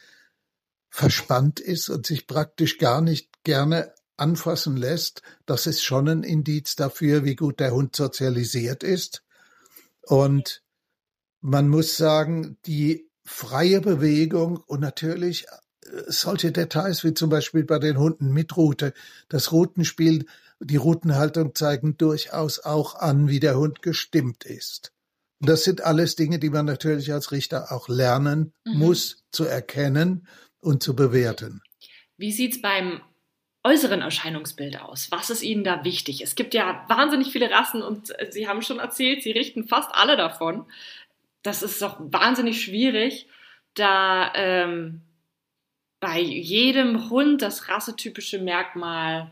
verspannt 0.90 1.60
ist 1.60 1.88
und 1.88 2.06
sich 2.06 2.26
praktisch 2.26 2.78
gar 2.78 3.00
nicht 3.00 3.30
gerne 3.44 3.92
anfassen 4.20 4.76
lässt, 4.76 5.22
das 5.46 5.66
ist 5.66 5.82
schon 5.82 6.08
ein 6.08 6.22
Indiz 6.22 6.76
dafür, 6.76 7.24
wie 7.24 7.36
gut 7.36 7.58
der 7.58 7.72
Hund 7.72 7.96
sozialisiert 7.96 8.82
ist. 8.82 9.24
Und 10.02 10.62
man 11.40 11.68
muss 11.68 11.96
sagen, 11.96 12.58
die 12.66 13.08
freie 13.24 13.80
Bewegung 13.80 14.58
und 14.58 14.80
natürlich 14.80 15.46
äh, 15.46 16.02
solche 16.08 16.52
Details 16.52 17.02
wie 17.02 17.14
zum 17.14 17.30
Beispiel 17.30 17.64
bei 17.64 17.78
den 17.78 17.98
Hunden 17.98 18.32
mit 18.32 18.56
Rute, 18.56 18.92
das 19.28 19.52
Rutenspiel, 19.52 20.26
die 20.60 20.76
Rutenhaltung 20.76 21.54
zeigen 21.54 21.96
durchaus 21.96 22.60
auch 22.60 22.94
an, 22.94 23.28
wie 23.28 23.40
der 23.40 23.56
Hund 23.56 23.82
gestimmt 23.82 24.44
ist. 24.44 24.92
Und 25.40 25.48
das 25.48 25.64
sind 25.64 25.82
alles 25.82 26.16
Dinge, 26.16 26.38
die 26.38 26.50
man 26.50 26.66
natürlich 26.66 27.12
als 27.12 27.32
Richter 27.32 27.72
auch 27.72 27.88
lernen 27.88 28.52
mhm. 28.64 28.78
muss 28.78 29.24
zu 29.32 29.44
erkennen 29.44 30.28
und 30.60 30.82
zu 30.82 30.94
bewerten. 30.94 31.62
Wie 32.18 32.32
sieht 32.32 32.56
es 32.56 32.62
beim 32.62 33.00
äußeren 33.64 34.02
Erscheinungsbild 34.02 34.80
aus? 34.80 35.10
Was 35.10 35.30
ist 35.30 35.42
Ihnen 35.42 35.64
da 35.64 35.84
wichtig? 35.84 36.22
Es 36.22 36.34
gibt 36.34 36.52
ja 36.52 36.84
wahnsinnig 36.88 37.32
viele 37.32 37.50
Rassen 37.50 37.82
und 37.82 38.12
Sie 38.30 38.46
haben 38.46 38.60
schon 38.60 38.78
erzählt, 38.78 39.22
Sie 39.22 39.32
richten 39.32 39.66
fast 39.66 39.90
alle 39.94 40.18
davon. 40.18 40.66
Das 41.42 41.62
ist 41.62 41.80
doch 41.80 41.96
wahnsinnig 42.00 42.62
schwierig, 42.62 43.26
da 43.74 44.32
ähm, 44.34 45.00
bei 46.00 46.20
jedem 46.20 47.08
Hund 47.08 47.40
das 47.40 47.68
rassetypische 47.68 48.38
Merkmal 48.38 49.30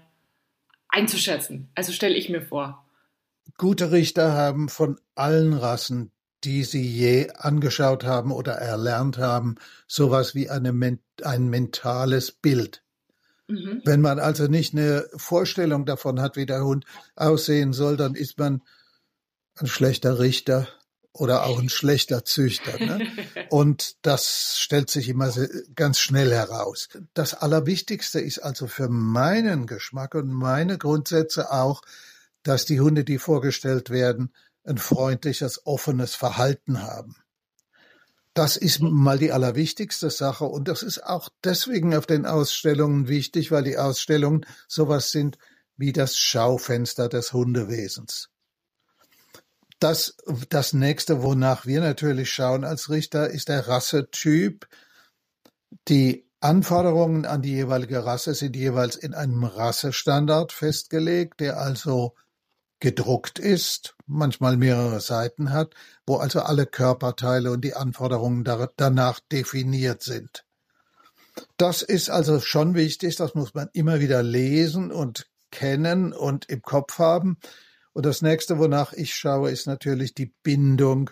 einzuschätzen. 0.98 1.70
Also 1.74 1.92
stelle 1.92 2.14
ich 2.14 2.28
mir 2.28 2.42
vor. 2.42 2.84
Gute 3.56 3.92
Richter 3.92 4.32
haben 4.32 4.68
von 4.68 5.00
allen 5.14 5.52
Rassen 5.52 6.12
die 6.44 6.64
Sie 6.64 6.82
je 6.82 7.30
angeschaut 7.30 8.04
haben 8.04 8.30
oder 8.30 8.54
erlernt 8.54 9.18
haben, 9.18 9.56
sowas 9.86 10.34
wie 10.34 10.48
eine, 10.48 10.98
ein 11.22 11.48
mentales 11.48 12.32
Bild. 12.32 12.82
Mhm. 13.48 13.82
Wenn 13.84 14.00
man 14.00 14.18
also 14.18 14.46
nicht 14.46 14.74
eine 14.74 15.06
Vorstellung 15.16 15.84
davon 15.86 16.20
hat, 16.20 16.36
wie 16.36 16.46
der 16.46 16.64
Hund 16.64 16.84
aussehen 17.16 17.72
soll, 17.72 17.96
dann 17.96 18.14
ist 18.14 18.38
man 18.38 18.62
ein 19.56 19.66
schlechter 19.66 20.18
Richter 20.18 20.68
oder 21.12 21.44
auch 21.44 21.58
ein 21.58 21.68
schlechter 21.68 22.24
Züchter. 22.24 22.78
Ne? 22.78 23.06
Und 23.50 23.96
das 24.02 24.58
stellt 24.58 24.90
sich 24.90 25.08
immer 25.08 25.32
ganz 25.74 25.98
schnell 25.98 26.30
heraus. 26.30 26.88
Das 27.14 27.34
Allerwichtigste 27.34 28.20
ist 28.20 28.38
also 28.38 28.66
für 28.66 28.88
meinen 28.88 29.66
Geschmack 29.66 30.14
und 30.14 30.30
meine 30.30 30.78
Grundsätze 30.78 31.50
auch, 31.52 31.82
dass 32.42 32.64
die 32.64 32.80
Hunde, 32.80 33.04
die 33.04 33.18
vorgestellt 33.18 33.90
werden, 33.90 34.32
ein 34.64 34.78
freundliches, 34.78 35.66
offenes 35.66 36.14
Verhalten 36.14 36.82
haben. 36.82 37.16
Das 38.34 38.56
ist 38.56 38.80
mal 38.80 39.18
die 39.18 39.32
allerwichtigste 39.32 40.10
Sache 40.10 40.44
und 40.44 40.68
das 40.68 40.84
ist 40.84 41.02
auch 41.02 41.28
deswegen 41.42 41.96
auf 41.96 42.06
den 42.06 42.24
Ausstellungen 42.24 43.08
wichtig, 43.08 43.50
weil 43.50 43.64
die 43.64 43.78
Ausstellungen 43.78 44.46
sowas 44.68 45.10
sind 45.10 45.38
wie 45.76 45.92
das 45.92 46.16
Schaufenster 46.16 47.08
des 47.08 47.32
Hundewesens. 47.32 48.30
Das, 49.78 50.16
das 50.49 50.73
nächste, 50.73 51.23
wonach 51.23 51.66
wir 51.66 51.80
natürlich 51.80 52.32
schauen 52.32 52.64
als 52.64 52.90
Richter, 52.90 53.30
ist 53.30 53.49
der 53.49 53.68
Rassetyp. 53.68 54.66
Die 55.88 56.26
Anforderungen 56.40 57.26
an 57.26 57.42
die 57.42 57.52
jeweilige 57.52 58.04
Rasse 58.04 58.35
sind 58.35 58.56
jeweils 58.56 58.97
in 58.97 59.14
einem 59.14 59.44
Rassestandard 59.44 60.52
festgelegt, 60.52 61.40
der 61.40 61.58
also 61.58 62.14
gedruckt 62.80 63.38
ist, 63.38 63.97
manchmal 64.06 64.56
mehrere 64.56 65.00
Seiten 65.00 65.52
hat, 65.52 65.75
wo 66.06 66.16
also 66.16 66.40
alle 66.40 66.66
Körperteile 66.66 67.50
und 67.50 67.62
die 67.62 67.75
Anforderungen 67.75 68.44
danach 68.76 69.20
definiert 69.32 70.02
sind. 70.02 70.44
Das 71.56 71.82
ist 71.82 72.11
also 72.11 72.40
schon 72.40 72.75
wichtig, 72.75 73.16
das 73.16 73.35
muss 73.35 73.54
man 73.54 73.68
immer 73.73 74.00
wieder 74.00 74.23
lesen 74.23 74.92
und 74.92 75.28
kennen 75.50 76.12
und 76.12 76.49
im 76.49 76.62
Kopf 76.62 76.99
haben. 76.99 77.38
Und 77.92 78.07
das 78.07 78.23
nächste, 78.23 78.59
wonach 78.59 78.92
ich 78.92 79.14
schaue, 79.14 79.50
ist 79.50 79.66
natürlich 79.66 80.14
die 80.14 80.33
Bindung 80.42 81.11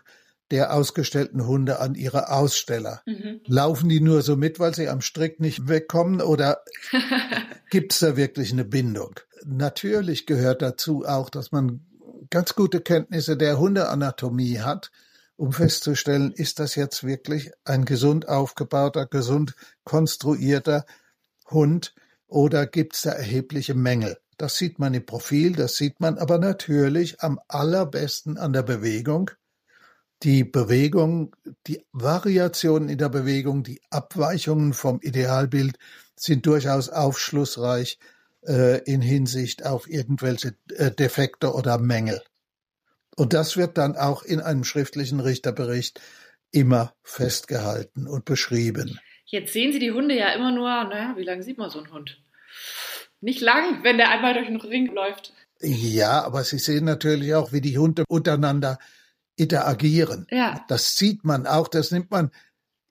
der 0.50 0.72
ausgestellten 0.72 1.46
Hunde 1.46 1.80
an 1.80 1.94
ihre 1.94 2.30
Aussteller. 2.30 3.02
Mhm. 3.06 3.40
Laufen 3.46 3.88
die 3.88 4.00
nur 4.00 4.22
so 4.22 4.36
mit, 4.36 4.60
weil 4.60 4.74
sie 4.74 4.88
am 4.88 5.00
Strick 5.00 5.40
nicht 5.40 5.68
wegkommen 5.68 6.20
oder 6.20 6.62
gibt 7.70 7.92
es 7.92 7.98
da 7.98 8.16
wirklich 8.16 8.52
eine 8.52 8.64
Bindung? 8.64 9.18
Natürlich 9.44 10.26
gehört 10.26 10.62
dazu 10.62 11.04
auch, 11.04 11.30
dass 11.30 11.50
man 11.52 11.84
ganz 12.30 12.54
gute 12.54 12.80
Kenntnisse 12.80 13.36
der 13.36 13.58
Hundeanatomie 13.58 14.60
hat, 14.60 14.90
um 15.36 15.52
festzustellen, 15.52 16.32
ist 16.32 16.60
das 16.60 16.76
jetzt 16.76 17.04
wirklich 17.04 17.50
ein 17.64 17.84
gesund 17.84 18.28
aufgebauter, 18.28 19.06
gesund 19.06 19.54
konstruierter 19.84 20.86
Hund 21.50 21.94
oder 22.26 22.66
gibt 22.66 22.94
es 22.94 23.02
da 23.02 23.10
erhebliche 23.10 23.74
Mängel? 23.74 24.16
Das 24.36 24.56
sieht 24.56 24.78
man 24.78 24.94
im 24.94 25.06
Profil, 25.06 25.52
das 25.52 25.76
sieht 25.76 26.00
man 26.00 26.18
aber 26.18 26.38
natürlich 26.38 27.20
am 27.20 27.40
allerbesten 27.48 28.36
an 28.36 28.52
der 28.52 28.62
Bewegung 28.62 29.30
die 30.22 30.44
Bewegung, 30.44 31.34
die 31.66 31.84
Variationen 31.92 32.88
in 32.88 32.98
der 32.98 33.08
Bewegung, 33.08 33.62
die 33.62 33.80
Abweichungen 33.90 34.72
vom 34.72 35.00
Idealbild 35.02 35.78
sind 36.14 36.46
durchaus 36.46 36.88
aufschlussreich 36.88 37.98
äh, 38.46 38.82
in 38.84 39.02
Hinsicht 39.02 39.66
auf 39.66 39.88
irgendwelche 39.88 40.54
äh, 40.74 40.90
Defekte 40.90 41.52
oder 41.52 41.78
Mängel. 41.78 42.22
Und 43.16 43.32
das 43.32 43.56
wird 43.56 43.76
dann 43.78 43.96
auch 43.96 44.22
in 44.22 44.40
einem 44.40 44.64
schriftlichen 44.64 45.20
Richterbericht 45.20 46.00
immer 46.50 46.94
festgehalten 47.02 48.06
und 48.06 48.24
beschrieben. 48.24 48.98
Jetzt 49.26 49.52
sehen 49.52 49.72
Sie 49.72 49.78
die 49.78 49.90
Hunde 49.90 50.16
ja 50.16 50.32
immer 50.32 50.52
nur, 50.52 50.68
naja, 50.68 51.14
wie 51.16 51.24
lange 51.24 51.42
sieht 51.42 51.58
man 51.58 51.68
so 51.68 51.78
einen 51.78 51.92
Hund? 51.92 52.18
Nicht 53.20 53.40
lang, 53.40 53.82
wenn 53.82 53.96
der 53.96 54.10
einmal 54.10 54.34
durch 54.34 54.46
den 54.46 54.56
Ring 54.56 54.92
läuft. 54.94 55.32
Ja, 55.60 56.22
aber 56.24 56.44
Sie 56.44 56.58
sehen 56.58 56.84
natürlich 56.84 57.34
auch, 57.34 57.52
wie 57.52 57.60
die 57.60 57.78
Hunde 57.78 58.04
untereinander 58.08 58.78
interagieren. 59.36 60.26
Ja. 60.30 60.64
Das 60.68 60.96
sieht 60.96 61.24
man 61.24 61.46
auch, 61.46 61.68
das 61.68 61.90
nimmt 61.90 62.10
man, 62.10 62.30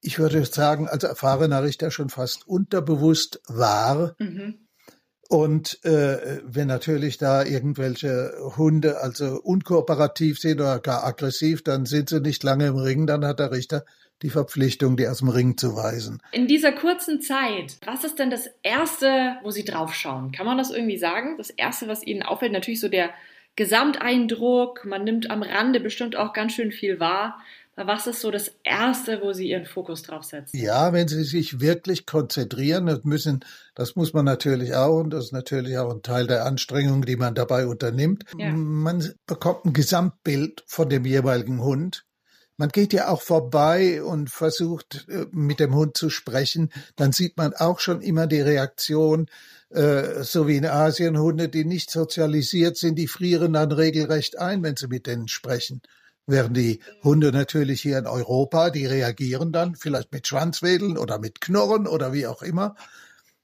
ich 0.01 0.20
würde 0.20 0.44
sagen, 0.46 0.88
als 0.88 1.03
erfahrener 1.03 1.63
Richter 1.63 1.91
schon 1.91 2.10
fast 2.10 2.48
unterbewusst 2.48 3.41
wahr. 3.48 4.15
Mhm. 4.20 4.67
Und 5.27 5.84
äh, 5.84 6.41
wenn 6.44 6.67
natürlich 6.67 7.17
da 7.17 7.44
irgendwelche 7.44 8.34
Hunde 8.58 9.01
also 9.01 9.41
unkooperativ 9.41 10.39
sind 10.39 10.62
oder 10.62 10.79
gar 10.79 11.03
aggressiv, 11.03 11.63
dann 11.63 11.86
sind 11.86 12.10
sie 12.10 12.22
nicht 12.22 12.44
lange 12.44 12.67
im 12.67 12.75
Ring, 12.75 13.08
dann 13.08 13.25
hat 13.25 13.39
der 13.39 13.51
Richter 13.51 13.86
die 14.22 14.29
Verpflichtung, 14.29 14.98
die 14.98 15.07
aus 15.07 15.19
dem 15.19 15.29
Ring 15.29 15.57
zu 15.57 15.75
weisen. 15.75 16.22
In 16.31 16.48
dieser 16.48 16.72
kurzen 16.72 17.22
Zeit, 17.22 17.77
was 17.86 18.03
ist 18.03 18.19
denn 18.19 18.29
das 18.29 18.50
Erste, 18.63 19.36
wo 19.43 19.51
Sie 19.51 19.65
draufschauen? 19.65 20.31
Kann 20.31 20.45
man 20.45 20.57
das 20.57 20.72
irgendwie 20.72 20.98
sagen? 20.98 21.38
Das 21.38 21.50
Erste, 21.50 21.88
was 21.88 22.05
Ihnen 22.05 22.24
auffällt, 22.24 22.51
natürlich 22.51 22.79
so 22.79 22.89
der 22.89 23.12
Gesamteindruck, 23.55 24.86
man 24.86 25.03
nimmt 25.03 25.29
am 25.31 25.43
Rande 25.43 25.79
bestimmt 25.79 26.15
auch 26.15 26.34
ganz 26.34 26.53
schön 26.53 26.72
viel 26.72 27.00
wahr. 27.00 27.39
Was 27.77 28.07
ist 28.07 28.22
so 28.22 28.31
das 28.31 28.53
Erste, 28.63 29.22
wo 29.22 29.34
Sie 29.34 29.50
Ihren 29.50 29.65
Fokus 29.65 30.01
drauf 30.01 30.24
setzen? 30.24 30.57
Ja, 30.57 30.93
wenn 30.93 31.10
Sie 31.10 31.24
sich 31.25 31.60
wirklich 31.60 32.05
konzentrieren, 32.05 32.86
das 32.86 33.03
müssen, 33.03 33.41
das 33.75 33.98
muss 33.98 34.13
man 34.13 34.24
natürlich 34.24 34.75
auch, 34.75 35.00
und 35.00 35.10
das 35.10 35.25
ist 35.25 35.31
natürlich 35.34 35.77
auch 35.77 35.93
ein 35.93 36.01
Teil 36.01 36.25
der 36.25 36.45
Anstrengung, 36.45 37.05
die 37.05 37.17
man 37.17 37.36
dabei 37.36 37.67
unternimmt. 37.67 38.24
Ja. 38.38 38.50
Man 38.53 39.13
bekommt 39.27 39.65
ein 39.65 39.74
Gesamtbild 39.74 40.63
von 40.67 40.88
dem 40.88 41.03
jeweiligen 41.03 41.62
Hund. 41.62 42.05
Man 42.57 42.69
geht 42.69 42.93
ja 42.93 43.09
auch 43.09 43.21
vorbei 43.21 44.01
und 44.03 44.29
versucht 44.29 45.07
äh, 45.09 45.25
mit 45.31 45.59
dem 45.59 45.75
Hund 45.75 45.97
zu 45.97 46.09
sprechen, 46.09 46.71
dann 46.95 47.12
sieht 47.12 47.38
man 47.38 47.53
auch 47.53 47.79
schon 47.79 48.01
immer 48.01 48.27
die 48.27 48.41
Reaktion, 48.41 49.27
äh, 49.69 50.24
so 50.24 50.47
wie 50.47 50.57
in 50.57 50.65
Asien 50.65 51.19
Hunde, 51.19 51.50
die 51.50 51.65
nicht 51.65 51.91
sozialisiert 51.91 52.77
sind, 52.77 52.95
die 52.95 53.07
frieren 53.07 53.53
dann 53.53 53.71
regelrecht 53.71 54.39
ein, 54.39 54.63
wenn 54.63 54.77
sie 54.77 54.88
mit 54.88 55.07
denen 55.07 55.27
sprechen. 55.27 55.81
Während 56.27 56.57
die 56.57 56.79
Hunde 57.03 57.31
natürlich 57.31 57.81
hier 57.81 58.00
in 58.00 58.07
Europa, 58.07 58.69
die 58.69 58.85
reagieren 58.85 59.51
dann 59.51 59.75
vielleicht 59.75 60.12
mit 60.12 60.27
Schwanzwedeln 60.27 60.97
oder 60.97 61.19
mit 61.19 61.41
Knurren 61.41 61.88
oder 61.88 62.13
wie 62.13 62.25
auch 62.25 62.41
immer. 62.41 62.75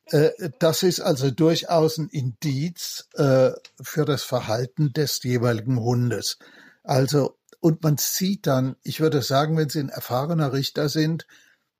Äh, 0.05 0.29
das 0.59 0.83
ist 0.83 1.01
also 1.01 1.31
durchaus 1.31 1.97
ein 1.97 2.07
Indiz 2.07 3.07
für 3.13 4.05
das 4.05 4.23
Verhalten 4.23 4.93
des 4.93 5.21
jeweiligen 5.21 5.79
Hundes. 5.79 6.37
Also, 6.83 7.37
und 7.61 7.83
man 7.83 7.97
sieht 7.97 8.47
dann, 8.47 8.75
ich 8.83 8.99
würde 8.99 9.21
sagen, 9.21 9.55
wenn 9.55 9.69
Sie 9.69 9.79
ein 9.79 9.89
erfahrener 9.89 10.51
Richter 10.51 10.89
sind 10.89 11.27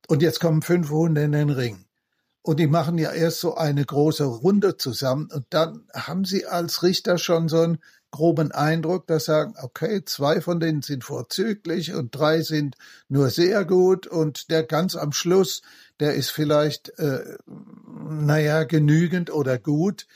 und 0.07 0.21
jetzt 0.21 0.39
kommen 0.39 0.61
fünf 0.61 0.89
Hunde 0.91 1.23
in 1.23 1.31
den 1.31 1.49
Ring. 1.49 1.85
Und 2.43 2.59
die 2.59 2.67
machen 2.67 2.97
ja 2.97 3.11
erst 3.11 3.39
so 3.39 3.55
eine 3.55 3.83
große 3.83 4.23
Runde 4.23 4.77
zusammen. 4.77 5.29
Und 5.31 5.45
dann 5.49 5.87
haben 5.93 6.23
Sie 6.23 6.45
als 6.45 6.81
Richter 6.83 7.17
schon 7.17 7.49
so 7.49 7.61
einen 7.61 7.77
groben 8.11 8.51
Eindruck, 8.51 9.07
dass 9.07 9.25
sagen, 9.25 9.53
okay, 9.61 10.03
zwei 10.05 10.41
von 10.41 10.59
denen 10.59 10.81
sind 10.81 11.03
vorzüglich 11.03 11.93
und 11.93 12.15
drei 12.15 12.41
sind 12.41 12.75
nur 13.09 13.29
sehr 13.29 13.65
gut. 13.65 14.05
Und 14.05 14.51
der 14.51 14.63
ganz 14.63 14.95
am 14.95 15.11
Schluss, 15.13 15.61
der 15.99 16.13
ist 16.13 16.29
vielleicht, 16.29 16.97
äh, 16.99 17.37
naja, 17.47 18.63
genügend 18.65 19.31
oder 19.31 19.57
gut, 19.57 20.07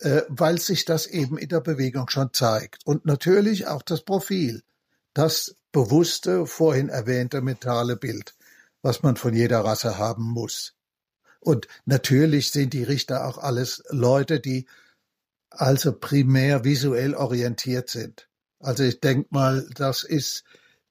äh, 0.00 0.22
weil 0.28 0.58
sich 0.58 0.84
das 0.84 1.06
eben 1.06 1.38
in 1.38 1.48
der 1.48 1.60
Bewegung 1.60 2.08
schon 2.08 2.32
zeigt. 2.32 2.86
Und 2.86 3.06
natürlich 3.06 3.66
auch 3.66 3.82
das 3.82 4.02
Profil, 4.02 4.62
das 5.14 5.56
bewusste, 5.72 6.46
vorhin 6.46 6.88
erwähnte 6.88 7.40
mentale 7.40 7.96
Bild, 7.96 8.34
was 8.82 9.02
man 9.02 9.16
von 9.16 9.34
jeder 9.34 9.60
Rasse 9.64 9.98
haben 9.98 10.24
muss. 10.24 10.74
Und 11.40 11.66
natürlich 11.86 12.52
sind 12.52 12.72
die 12.72 12.84
Richter 12.84 13.26
auch 13.26 13.38
alles 13.38 13.82
Leute, 13.88 14.40
die 14.40 14.66
also 15.50 15.92
primär 15.92 16.64
visuell 16.64 17.14
orientiert 17.14 17.90
sind. 17.90 18.28
Also 18.60 18.84
ich 18.84 19.00
denke 19.00 19.28
mal, 19.30 19.68
das 19.74 20.04
ist, 20.04 20.44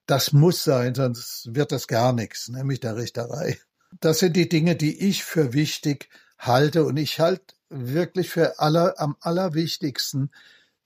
das 0.05 0.33
muss 0.33 0.63
sein, 0.63 0.93
sonst 0.93 1.55
wird 1.55 1.71
das 1.71 1.87
gar 1.87 2.11
nichts, 2.13 2.49
nämlich 2.49 2.81
der 2.81 2.97
Richterei. 2.97 3.59
Das 3.99 4.19
sind 4.19 4.35
die 4.35 4.49
Dinge, 4.49 4.75
die 4.75 5.07
ich 5.07 5.23
für 5.23 5.53
wichtig 5.53 6.09
halte 6.37 6.83
und 6.83 6.97
ich 6.97 7.19
halte 7.19 7.55
wirklich 7.69 8.29
für 8.29 8.59
aller, 8.59 8.99
am 8.99 9.15
allerwichtigsten 9.21 10.31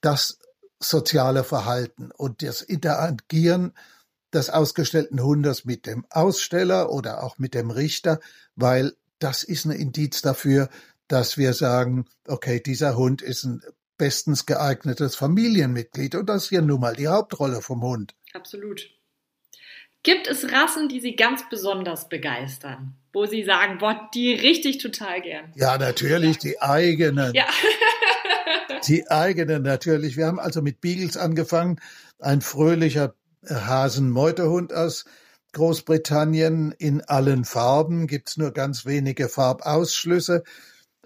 das 0.02 0.38
soziale 0.80 1.44
Verhalten 1.44 2.12
und 2.12 2.42
das 2.42 2.62
Interagieren 2.62 3.74
des 4.34 4.50
ausgestellten 4.50 5.24
Hundes 5.24 5.66
mit 5.66 5.86
dem 5.86 6.06
Aussteller 6.10 6.92
oder 6.92 7.24
auch 7.24 7.38
mit 7.38 7.54
dem 7.54 7.72
Richter, 7.72 8.20
weil 8.56 8.94
das 9.20 9.44
ist 9.44 9.66
ein 9.66 9.72
Indiz 9.72 10.22
dafür, 10.22 10.70
dass 11.08 11.38
wir 11.38 11.54
sagen, 11.54 12.06
okay, 12.28 12.60
dieser 12.60 12.98
Hund 12.98 13.22
ist 13.22 13.46
ein 13.46 13.62
bestens 13.98 14.46
geeignetes 14.46 15.16
Familienmitglied 15.16 16.16
und 16.16 16.28
das 16.28 16.46
ist 16.46 16.52
ja 16.52 16.62
nun 16.62 16.82
mal 16.82 16.96
die 16.96 17.08
Hauptrolle 17.08 17.62
vom 17.62 17.82
Hund. 17.82 18.14
Absolut. 18.34 18.90
Gibt 20.04 20.28
es 20.28 20.52
Rassen, 20.52 20.90
die 20.90 21.00
Sie 21.00 21.16
ganz 21.16 21.50
besonders 21.50 22.10
begeistern? 22.10 22.96
Wo 23.14 23.26
Sie 23.26 23.44
sagen, 23.44 23.80
boah, 23.80 24.10
die 24.14 24.34
richtig 24.34 24.78
total 24.78 25.22
gern. 25.22 25.52
Ja, 25.56 25.78
natürlich, 25.78 26.38
die 26.38 26.62
eigenen. 26.62 27.34
Ja. 27.34 27.48
die 28.88 29.10
eigenen 29.10 29.64
natürlich. 29.64 30.18
Wir 30.18 30.28
haben 30.28 30.40
also 30.40 30.62
mit 30.62 30.82
Beagles 30.82 31.18
angefangen, 31.18 31.80
ein 32.20 32.42
fröhlicher 32.42 33.16
Hasenmeutehund 33.48 34.74
aus 34.74 35.06
Großbritannien 35.54 36.74
in 36.74 37.02
allen 37.02 37.46
Farben, 37.46 38.08
gibt's 38.08 38.38
nur 38.38 38.52
ganz 38.52 38.86
wenige 38.86 39.30
Farbausschlüsse. 39.30 40.44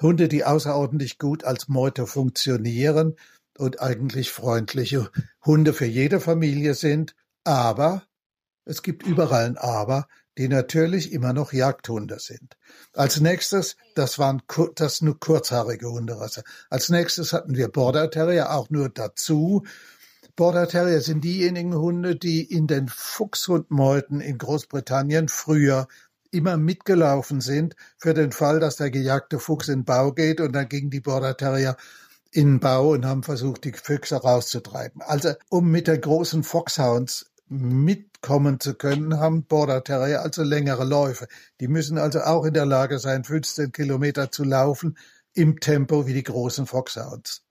Hunde, 0.02 0.28
die 0.28 0.46
außerordentlich 0.46 1.18
gut 1.18 1.44
als 1.44 1.68
Meute 1.68 2.08
funktionieren 2.08 3.16
und 3.58 3.82
eigentlich 3.82 4.32
freundliche 4.32 5.12
Hunde 5.46 5.74
für 5.74 5.86
jede 5.86 6.20
Familie 6.20 6.74
sind. 6.74 7.16
Aber 7.44 8.04
es 8.66 8.82
gibt 8.82 9.06
überall 9.06 9.46
ein 9.46 9.58
Aber, 9.58 10.08
die 10.40 10.48
natürlich 10.48 11.12
immer 11.12 11.34
noch 11.34 11.52
Jagdhunde 11.52 12.18
sind. 12.20 12.56
Als 12.94 13.20
nächstes, 13.20 13.76
das 13.94 14.20
waren 14.20 14.42
das 14.76 15.02
nur 15.02 15.20
kurzhaarige 15.20 15.92
Hunderasse. 15.92 16.44
Als 16.70 16.88
nächstes 16.88 17.34
hatten 17.34 17.58
wir 17.58 17.68
Border 17.68 18.10
Terrier 18.10 18.54
auch 18.54 18.70
nur 18.70 18.88
dazu. 18.88 19.66
Border 20.38 20.70
Terrier 20.70 21.02
sind 21.02 21.26
diejenigen 21.26 21.76
Hunde, 21.76 22.16
die 22.16 22.42
in 22.42 22.68
den 22.68 22.88
Fuchshundmeuten 22.88 24.22
in 24.22 24.38
Großbritannien 24.38 25.28
früher 25.28 25.90
immer 26.32 26.56
mitgelaufen 26.56 27.42
sind 27.42 27.76
für 27.98 28.14
den 28.14 28.32
Fall, 28.32 28.62
dass 28.62 28.78
der 28.78 28.92
gejagte 28.92 29.40
Fuchs 29.40 29.68
in 29.68 29.84
Bau 29.84 30.14
geht 30.14 30.40
und 30.40 30.54
dann 30.54 30.70
gingen 30.70 30.90
die 30.90 31.02
Border 31.02 31.36
Terrier 31.36 31.76
in 32.32 32.62
Bau 32.62 32.92
und 32.92 33.06
haben 33.06 33.24
versucht, 33.24 33.66
die 33.66 33.74
Füchse 33.74 34.16
rauszutreiben. 34.16 35.02
Also 35.02 35.34
um 35.50 35.70
mit 35.70 35.88
den 35.88 36.00
großen 36.00 36.44
Foxhounds 36.44 37.29
mitkommen 37.50 38.60
zu 38.60 38.76
können, 38.76 39.20
haben 39.20 39.46
Border 39.46 39.84
Terrier 39.84 40.22
also 40.22 40.44
längere 40.44 40.86
Läufe. 40.86 41.28
Die 41.60 41.68
müssen 41.68 41.98
also 41.98 42.22
auch 42.22 42.46
in 42.46 42.54
der 42.54 42.66
Lage 42.66 43.00
sein, 43.00 43.24
15 43.24 43.72
Kilometer 43.72 44.32
zu 44.32 44.44
laufen 44.44 44.98
im 45.34 45.60
Tempo 45.60 46.08
wie 46.08 46.14
die 46.14 46.24
großen 46.24 46.66
Foxhounds. 46.66 47.44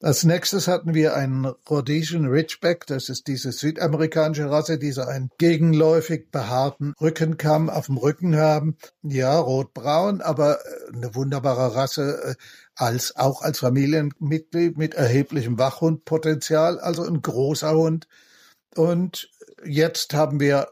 Als 0.00 0.22
nächstes 0.22 0.68
hatten 0.68 0.94
wir 0.94 1.16
einen 1.16 1.44
Rhodesian 1.44 2.26
Ridgeback, 2.26 2.86
das 2.86 3.08
ist 3.08 3.26
diese 3.26 3.50
südamerikanische 3.50 4.48
Rasse, 4.48 4.78
die 4.78 4.92
so 4.92 5.02
einen 5.02 5.28
gegenläufig 5.38 6.30
behaarten 6.30 6.94
Rückenkamm 7.00 7.68
auf 7.68 7.86
dem 7.86 7.96
Rücken 7.96 8.36
haben. 8.36 8.76
Ja, 9.02 9.36
rotbraun, 9.36 10.20
aber 10.20 10.60
äh, 10.60 10.94
eine 10.94 11.16
wunderbare 11.16 11.74
Rasse 11.74 12.22
äh, 12.22 12.34
als 12.76 13.16
auch 13.16 13.42
als 13.42 13.58
Familienmitglied 13.58 14.78
mit 14.78 14.94
erheblichem 14.94 15.58
Wachhundpotenzial, 15.58 16.78
also 16.78 17.02
ein 17.02 17.20
großer 17.20 17.72
Hund. 17.72 18.06
Und 18.74 19.30
jetzt 19.64 20.14
haben 20.14 20.40
wir 20.40 20.68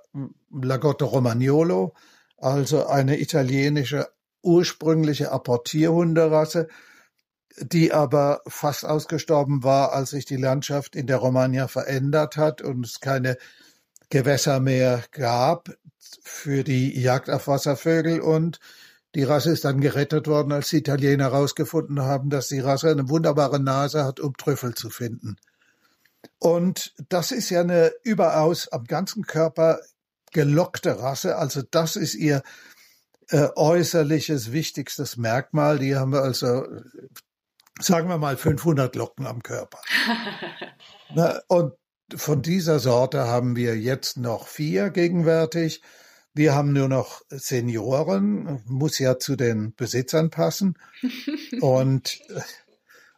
Lagotto 0.50 1.06
Romagnolo, 1.06 1.94
also 2.38 2.86
eine 2.86 3.20
italienische 3.20 4.08
ursprüngliche 4.42 5.32
Apportierhunderasse, 5.32 6.68
die 7.58 7.92
aber 7.92 8.42
fast 8.46 8.84
ausgestorben 8.84 9.64
war, 9.64 9.92
als 9.92 10.10
sich 10.10 10.24
die 10.24 10.36
Landschaft 10.36 10.94
in 10.94 11.06
der 11.06 11.16
Romagna 11.16 11.68
verändert 11.68 12.36
hat 12.36 12.62
und 12.62 12.86
es 12.86 13.00
keine 13.00 13.38
Gewässer 14.10 14.60
mehr 14.60 15.02
gab 15.10 15.70
für 16.22 16.62
die 16.62 17.00
Jagd 17.00 17.30
auf 17.30 17.48
Wasservögel 17.48 18.20
und 18.20 18.60
die 19.14 19.24
Rasse 19.24 19.50
ist 19.50 19.64
dann 19.64 19.80
gerettet 19.80 20.28
worden, 20.28 20.52
als 20.52 20.68
die 20.68 20.76
Italiener 20.76 21.24
herausgefunden 21.24 22.02
haben, 22.02 22.28
dass 22.28 22.48
die 22.48 22.60
Rasse 22.60 22.90
eine 22.90 23.08
wunderbare 23.08 23.58
Nase 23.58 24.04
hat, 24.04 24.20
um 24.20 24.36
Trüffel 24.36 24.74
zu 24.74 24.90
finden. 24.90 25.36
Und 26.38 26.94
das 27.08 27.30
ist 27.30 27.50
ja 27.50 27.60
eine 27.60 27.92
überaus 28.02 28.68
am 28.68 28.84
ganzen 28.84 29.26
Körper 29.26 29.80
gelockte 30.32 31.00
Rasse. 31.00 31.36
Also 31.36 31.62
das 31.62 31.96
ist 31.96 32.14
ihr 32.14 32.42
äh, 33.30 33.48
äußerliches 33.54 34.52
wichtigstes 34.52 35.16
Merkmal. 35.16 35.78
Die 35.78 35.96
haben 35.96 36.12
wir 36.12 36.22
also 36.22 36.64
sagen 37.80 38.08
wir 38.08 38.18
mal 38.18 38.36
500 38.36 38.94
Locken 38.96 39.26
am 39.26 39.42
Körper. 39.42 39.80
Na, 41.14 41.40
und 41.48 41.74
von 42.14 42.42
dieser 42.42 42.78
Sorte 42.78 43.26
haben 43.26 43.56
wir 43.56 43.76
jetzt 43.76 44.16
noch 44.16 44.46
vier 44.46 44.90
gegenwärtig. 44.90 45.82
Wir 46.34 46.54
haben 46.54 46.72
nur 46.72 46.88
noch 46.88 47.22
Senioren, 47.30 48.62
muss 48.66 48.98
ja 48.98 49.18
zu 49.18 49.36
den 49.36 49.74
Besitzern 49.74 50.30
passen. 50.30 50.78
und, 51.60 52.20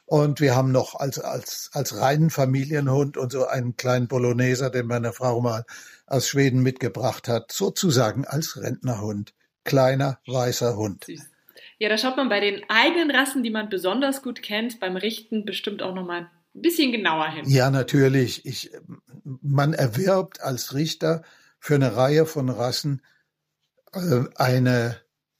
und 0.08 0.40
wir 0.40 0.56
haben 0.56 0.72
noch 0.72 0.94
als, 0.94 1.18
als, 1.18 1.68
als 1.74 2.00
reinen 2.00 2.30
Familienhund 2.30 3.18
und 3.18 3.30
so 3.30 3.46
einen 3.46 3.76
kleinen 3.76 4.08
Bologneser, 4.08 4.70
den 4.70 4.86
meine 4.86 5.12
Frau 5.12 5.42
mal 5.42 5.66
aus 6.06 6.26
Schweden 6.26 6.62
mitgebracht 6.62 7.28
hat, 7.28 7.52
sozusagen 7.52 8.24
als 8.24 8.56
Rentnerhund. 8.56 9.34
Kleiner, 9.64 10.18
weißer 10.26 10.76
Hund. 10.76 11.04
Süß. 11.04 11.20
Ja, 11.78 11.90
da 11.90 11.98
schaut 11.98 12.16
man 12.16 12.30
bei 12.30 12.40
den 12.40 12.62
eigenen 12.68 13.10
Rassen, 13.10 13.42
die 13.42 13.50
man 13.50 13.68
besonders 13.68 14.22
gut 14.22 14.42
kennt, 14.42 14.80
beim 14.80 14.96
Richten 14.96 15.44
bestimmt 15.44 15.82
auch 15.82 15.94
nochmal 15.94 16.30
ein 16.54 16.62
bisschen 16.62 16.90
genauer 16.90 17.28
hin. 17.28 17.44
Ja, 17.46 17.70
natürlich. 17.70 18.46
Ich, 18.46 18.70
man 19.24 19.74
erwirbt 19.74 20.40
als 20.40 20.72
Richter 20.72 21.22
für 21.58 21.74
eine 21.74 21.96
Reihe 21.96 22.24
von 22.24 22.48
Rassen 22.48 23.02
äh, 23.92 24.24
eine, 24.36 24.96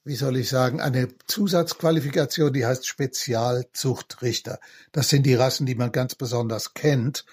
wie 0.09 0.15
soll 0.15 0.37
ich 0.37 0.49
sagen, 0.49 0.81
eine 0.81 1.07
Zusatzqualifikation, 1.27 2.51
die 2.51 2.65
heißt 2.65 2.87
Spezialzuchtrichter. 2.87 4.59
Das 4.91 5.07
sind 5.07 5.21
die 5.21 5.35
Rassen, 5.35 5.67
die 5.67 5.75
man 5.75 5.91
ganz 5.91 6.15
besonders 6.15 6.73
kennt 6.73 7.25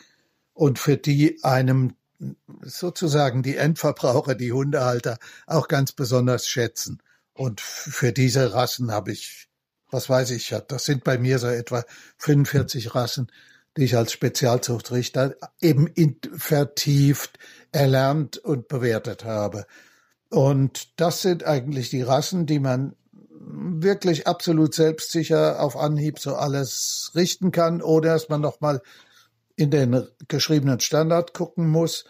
und 0.52 0.78
für 0.78 0.98
die 0.98 1.42
einem 1.42 1.94
sozusagen 2.60 3.42
die 3.42 3.56
Endverbraucher, 3.56 4.34
die 4.34 4.52
Hundehalter 4.52 5.16
auch 5.46 5.68
ganz 5.68 5.92
besonders 5.92 6.48
schätzen. 6.48 7.02
Und 7.32 7.62
für 7.62 8.12
diese 8.12 8.52
Rassen 8.52 8.92
habe 8.92 9.12
ich, 9.12 9.48
was 9.90 10.10
weiß 10.10 10.32
ich, 10.32 10.54
das 10.68 10.84
sind 10.84 11.02
bei 11.02 11.16
mir 11.16 11.38
so 11.38 11.46
etwa 11.46 11.82
45 12.18 12.94
Rassen, 12.94 13.32
die 13.78 13.84
ich 13.84 13.96
als 13.96 14.12
Spezialzuchtrichter 14.12 15.34
eben 15.62 15.90
vertieft 16.36 17.38
erlernt 17.72 18.36
und 18.36 18.68
bewertet 18.68 19.24
habe. 19.24 19.66
Und 20.30 21.00
das 21.00 21.22
sind 21.22 21.44
eigentlich 21.44 21.90
die 21.90 22.02
Rassen, 22.02 22.46
die 22.46 22.58
man 22.58 22.96
wirklich 23.30 24.26
absolut 24.26 24.74
selbstsicher 24.74 25.60
auf 25.60 25.76
Anhieb 25.76 26.18
so 26.18 26.34
alles 26.34 27.12
richten 27.14 27.52
kann, 27.52 27.80
oder 27.80 28.14
dass 28.14 28.28
man 28.28 28.40
nochmal 28.40 28.82
in 29.54 29.70
den 29.70 30.06
geschriebenen 30.28 30.80
Standard 30.80 31.32
gucken 31.32 31.68
muss. 31.68 32.04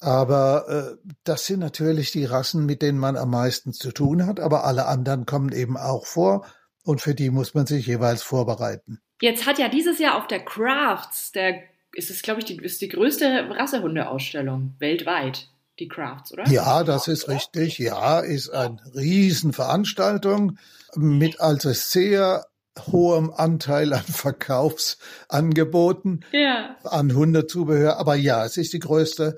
Aber 0.00 0.96
äh, 0.96 1.10
das 1.24 1.46
sind 1.46 1.60
natürlich 1.60 2.10
die 2.10 2.24
Rassen, 2.24 2.64
mit 2.64 2.80
denen 2.80 2.98
man 2.98 3.16
am 3.16 3.30
meisten 3.30 3.72
zu 3.72 3.92
tun 3.92 4.26
hat, 4.26 4.40
aber 4.40 4.64
alle 4.64 4.86
anderen 4.86 5.26
kommen 5.26 5.52
eben 5.52 5.76
auch 5.76 6.06
vor 6.06 6.46
und 6.84 7.02
für 7.02 7.14
die 7.14 7.30
muss 7.30 7.52
man 7.52 7.66
sich 7.66 7.86
jeweils 7.86 8.22
vorbereiten. 8.22 9.00
Jetzt 9.20 9.46
hat 9.46 9.58
ja 9.58 9.68
dieses 9.68 9.98
Jahr 9.98 10.16
auf 10.16 10.26
der 10.26 10.42
Crafts, 10.42 11.32
der 11.32 11.60
ist 11.92 12.10
es, 12.10 12.22
glaube 12.22 12.40
ich, 12.40 12.46
die, 12.46 12.56
ist 12.56 12.80
die 12.80 12.88
größte 12.88 13.50
Rassehundeausstellung 13.50 14.74
weltweit, 14.78 15.48
die 15.80 15.88
Crafts, 15.88 16.32
oder? 16.32 16.46
Ja, 16.48 16.84
das 16.84 17.08
ist 17.08 17.28
richtig. 17.28 17.78
Ja, 17.78 18.20
ist 18.20 18.50
eine 18.50 18.80
Riesenveranstaltung 18.94 20.58
mit 20.94 21.40
also 21.40 21.72
sehr 21.72 22.46
hohem 22.86 23.32
Anteil 23.34 23.92
an 23.92 24.04
Verkaufsangeboten, 24.04 26.24
ja. 26.32 26.76
an 26.84 27.12
Hundezubehör. 27.14 27.98
Aber 27.98 28.14
ja, 28.14 28.44
es 28.44 28.56
ist 28.56 28.72
die 28.72 28.78
größte 28.78 29.36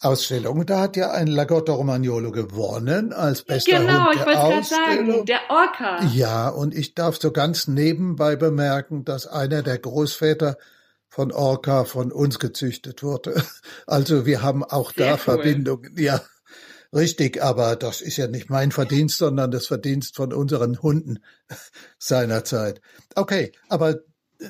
Ausstellung. 0.00 0.64
Da 0.64 0.78
hat 0.80 0.96
ja 0.96 1.10
ein 1.10 1.26
Lagotto 1.26 1.74
Romagnolo 1.74 2.30
gewonnen 2.30 3.12
als 3.12 3.42
bester 3.42 3.80
genau, 3.80 4.06
Hund 4.06 4.14
der 4.14 4.20
ich 4.20 4.26
wollte 4.26 4.40
gerade 4.40 4.64
sagen, 4.64 5.26
der 5.26 5.40
Orca. 5.48 6.04
Ja, 6.14 6.48
und 6.48 6.72
ich 6.74 6.94
darf 6.94 7.18
so 7.18 7.32
ganz 7.32 7.66
nebenbei 7.66 8.36
bemerken, 8.36 9.04
dass 9.04 9.26
einer 9.26 9.62
der 9.62 9.78
Großväter 9.78 10.56
von 11.08 11.32
Orca 11.32 11.84
von 11.84 12.12
uns 12.12 12.38
gezüchtet 12.38 13.02
wurde. 13.02 13.42
Also 13.86 14.26
wir 14.26 14.42
haben 14.42 14.64
auch 14.64 14.92
Sehr 14.92 15.06
da 15.06 15.12
cool. 15.12 15.18
Verbindungen. 15.18 15.96
Ja, 15.96 16.20
richtig, 16.92 17.42
aber 17.42 17.76
das 17.76 18.00
ist 18.00 18.18
ja 18.18 18.28
nicht 18.28 18.50
mein 18.50 18.70
Verdienst, 18.70 19.18
sondern 19.18 19.50
das 19.50 19.66
Verdienst 19.66 20.16
von 20.16 20.32
unseren 20.32 20.82
Hunden 20.82 21.20
seinerzeit. 21.98 22.80
Okay, 23.14 23.52
aber 23.68 24.00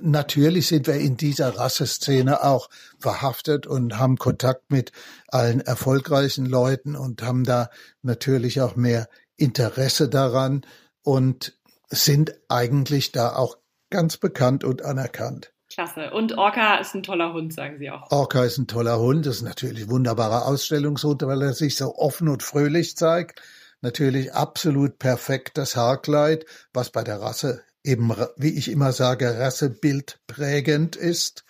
natürlich 0.02 0.66
sind 0.68 0.86
wir 0.86 0.96
in 0.96 1.16
dieser 1.16 1.56
Rasseszene 1.56 2.42
auch 2.42 2.68
verhaftet 2.98 3.66
und 3.66 3.98
haben 3.98 4.16
Kontakt 4.16 4.70
mit 4.70 4.92
allen 5.28 5.60
erfolgreichen 5.60 6.46
Leuten 6.46 6.96
und 6.96 7.22
haben 7.22 7.44
da 7.44 7.70
natürlich 8.02 8.60
auch 8.60 8.76
mehr 8.76 9.08
Interesse 9.36 10.08
daran 10.08 10.66
und 11.02 11.58
sind 11.88 12.34
eigentlich 12.48 13.12
da 13.12 13.34
auch 13.34 13.56
ganz 13.90 14.16
bekannt 14.16 14.64
und 14.64 14.82
anerkannt. 14.82 15.52
Klasse. 15.78 16.10
Und 16.10 16.36
Orca 16.36 16.78
ist 16.78 16.96
ein 16.96 17.04
toller 17.04 17.32
Hund, 17.32 17.54
sagen 17.54 17.78
Sie 17.78 17.88
auch. 17.88 18.10
Orca 18.10 18.42
ist 18.44 18.58
ein 18.58 18.66
toller 18.66 18.98
Hund. 18.98 19.26
Das 19.26 19.36
ist 19.36 19.42
natürlich 19.42 19.84
ein 19.84 19.90
wunderbarer 19.90 20.44
Ausstellungshund, 20.46 21.22
weil 21.22 21.40
er 21.40 21.52
sich 21.52 21.76
so 21.76 21.94
offen 21.94 22.26
und 22.26 22.42
fröhlich 22.42 22.96
zeigt. 22.96 23.40
Natürlich 23.80 24.34
absolut 24.34 24.98
perfekt 24.98 25.56
das 25.56 25.76
Haarkleid, 25.76 26.46
was 26.72 26.90
bei 26.90 27.04
der 27.04 27.20
Rasse 27.20 27.62
eben, 27.84 28.12
wie 28.36 28.58
ich 28.58 28.72
immer 28.72 28.90
sage, 28.90 29.38
rassebildprägend 29.38 30.96
ist. 30.96 31.44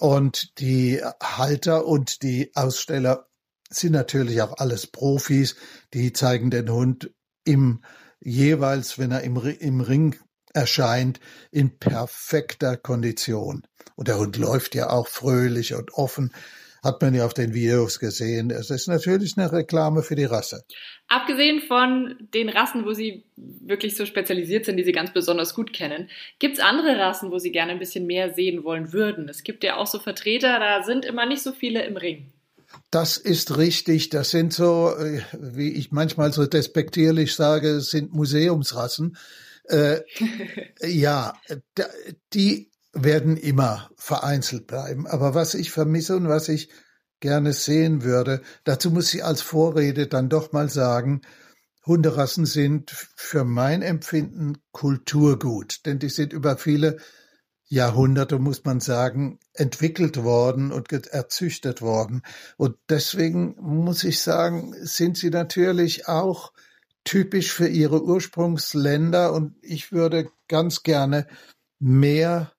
Und 0.00 0.58
die 0.58 1.00
Halter 1.22 1.86
und 1.86 2.24
die 2.24 2.50
Aussteller 2.56 3.28
sind 3.70 3.92
natürlich 3.92 4.42
auch 4.42 4.56
alles 4.56 4.88
Profis, 4.88 5.54
die 5.92 6.12
zeigen 6.12 6.50
den 6.50 6.72
Hund 6.72 7.12
im 7.44 7.84
jeweils, 8.18 8.98
wenn 8.98 9.12
er 9.12 9.20
im, 9.20 9.36
im 9.36 9.80
Ring 9.80 10.16
erscheint, 10.54 11.20
in 11.50 11.78
perfekter 11.78 12.76
Kondition. 12.76 13.62
Und 13.96 14.08
der 14.08 14.18
Hund 14.18 14.36
läuft 14.38 14.74
ja 14.74 14.90
auch 14.90 15.08
fröhlich 15.08 15.74
und 15.74 15.92
offen 15.92 16.32
hat 16.84 17.00
man 17.00 17.14
ja 17.14 17.24
auf 17.24 17.32
den 17.32 17.54
Videos 17.54 17.98
gesehen. 17.98 18.50
Es 18.50 18.68
ist 18.68 18.88
natürlich 18.88 19.38
eine 19.38 19.50
Reklame 19.50 20.02
für 20.02 20.16
die 20.16 20.26
Rasse. 20.26 20.64
Abgesehen 21.08 21.62
von 21.62 22.14
den 22.34 22.50
Rassen, 22.50 22.84
wo 22.84 22.92
Sie 22.92 23.24
wirklich 23.36 23.96
so 23.96 24.04
spezialisiert 24.04 24.66
sind, 24.66 24.76
die 24.76 24.84
Sie 24.84 24.92
ganz 24.92 25.12
besonders 25.12 25.54
gut 25.54 25.72
kennen, 25.72 26.10
gibt 26.38 26.58
es 26.58 26.60
andere 26.62 26.98
Rassen, 26.98 27.30
wo 27.30 27.38
Sie 27.38 27.52
gerne 27.52 27.72
ein 27.72 27.78
bisschen 27.78 28.06
mehr 28.06 28.34
sehen 28.34 28.64
wollen 28.64 28.92
würden? 28.92 29.30
Es 29.30 29.44
gibt 29.44 29.64
ja 29.64 29.76
auch 29.76 29.86
so 29.86 29.98
Vertreter, 29.98 30.58
da 30.58 30.82
sind 30.82 31.06
immer 31.06 31.24
nicht 31.24 31.42
so 31.42 31.52
viele 31.52 31.82
im 31.84 31.96
Ring. 31.96 32.32
Das 32.90 33.16
ist 33.16 33.56
richtig. 33.56 34.10
Das 34.10 34.30
sind 34.30 34.52
so, 34.52 34.94
äh, 34.98 35.22
wie 35.32 35.72
ich 35.72 35.90
manchmal 35.90 36.32
so 36.32 36.46
despektierlich 36.46 37.34
sage, 37.34 37.80
sind 37.80 38.12
Museumsrassen. 38.12 39.16
Äh, 39.64 40.00
ja, 40.82 41.34
die 42.32 42.70
werden 42.92 43.36
immer 43.36 43.90
vereinzelt 43.96 44.66
bleiben. 44.66 45.06
Aber 45.06 45.34
was 45.34 45.54
ich 45.54 45.70
vermisse 45.70 46.16
und 46.16 46.28
was 46.28 46.48
ich 46.48 46.70
gerne 47.20 47.52
sehen 47.52 48.02
würde, 48.02 48.42
dazu 48.64 48.90
muss 48.90 49.12
ich 49.14 49.24
als 49.24 49.40
Vorrede 49.40 50.06
dann 50.06 50.28
doch 50.28 50.52
mal 50.52 50.68
sagen, 50.68 51.22
Hunderassen 51.86 52.46
sind 52.46 52.90
für 53.16 53.44
mein 53.44 53.82
Empfinden 53.82 54.58
Kulturgut, 54.72 55.84
denn 55.84 55.98
die 55.98 56.08
sind 56.08 56.32
über 56.32 56.56
viele 56.56 56.98
Jahrhunderte, 57.66 58.38
muss 58.38 58.64
man 58.64 58.80
sagen, 58.80 59.38
entwickelt 59.52 60.22
worden 60.22 60.70
und 60.70 60.92
erzüchtet 60.92 61.82
worden. 61.82 62.22
Und 62.56 62.76
deswegen 62.88 63.56
muss 63.58 64.04
ich 64.04 64.20
sagen, 64.20 64.74
sind 64.80 65.16
sie 65.16 65.30
natürlich 65.30 66.08
auch 66.08 66.52
typisch 67.04 67.52
für 67.52 67.68
ihre 67.68 68.02
Ursprungsländer 68.02 69.32
und 69.32 69.54
ich 69.62 69.92
würde 69.92 70.28
ganz 70.48 70.82
gerne 70.82 71.26
mehr 71.78 72.52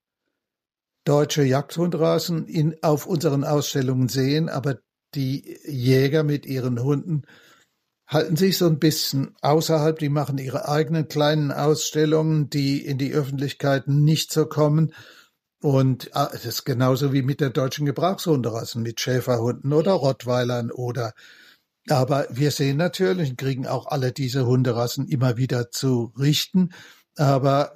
deutsche 1.03 1.43
Jagdhundrassen 1.43 2.47
in, 2.47 2.75
auf 2.81 3.05
unseren 3.05 3.43
Ausstellungen 3.43 4.09
sehen, 4.09 4.49
aber 4.49 4.79
die 5.13 5.57
Jäger 5.65 6.23
mit 6.23 6.45
ihren 6.45 6.81
Hunden 6.83 7.23
halten 8.07 8.35
sich 8.35 8.57
so 8.57 8.67
ein 8.67 8.79
bisschen 8.79 9.35
außerhalb, 9.41 9.97
die 9.97 10.09
machen 10.09 10.37
ihre 10.37 10.67
eigenen 10.67 11.07
kleinen 11.07 11.51
Ausstellungen, 11.51 12.49
die 12.49 12.85
in 12.85 12.97
die 12.97 13.13
Öffentlichkeit 13.13 13.87
nicht 13.87 14.31
so 14.31 14.45
kommen. 14.45 14.93
Und 15.61 16.15
ah, 16.15 16.29
es 16.31 16.45
ist 16.45 16.65
genauso 16.65 17.13
wie 17.13 17.23
mit 17.23 17.41
der 17.41 17.49
deutschen 17.49 17.85
Gebrauchshunderassen, 17.87 18.83
mit 18.83 18.99
Schäferhunden 18.99 19.73
oder 19.73 19.93
Rottweilern 19.93 20.69
oder 20.69 21.13
aber 21.89 22.27
wir 22.29 22.51
sehen 22.51 22.77
natürlich 22.77 23.31
und 23.31 23.37
kriegen 23.37 23.67
auch 23.67 23.87
alle 23.87 24.11
diese 24.11 24.45
Hunderassen 24.45 25.07
immer 25.07 25.37
wieder 25.37 25.71
zu 25.71 26.13
richten. 26.17 26.71
Aber 27.17 27.75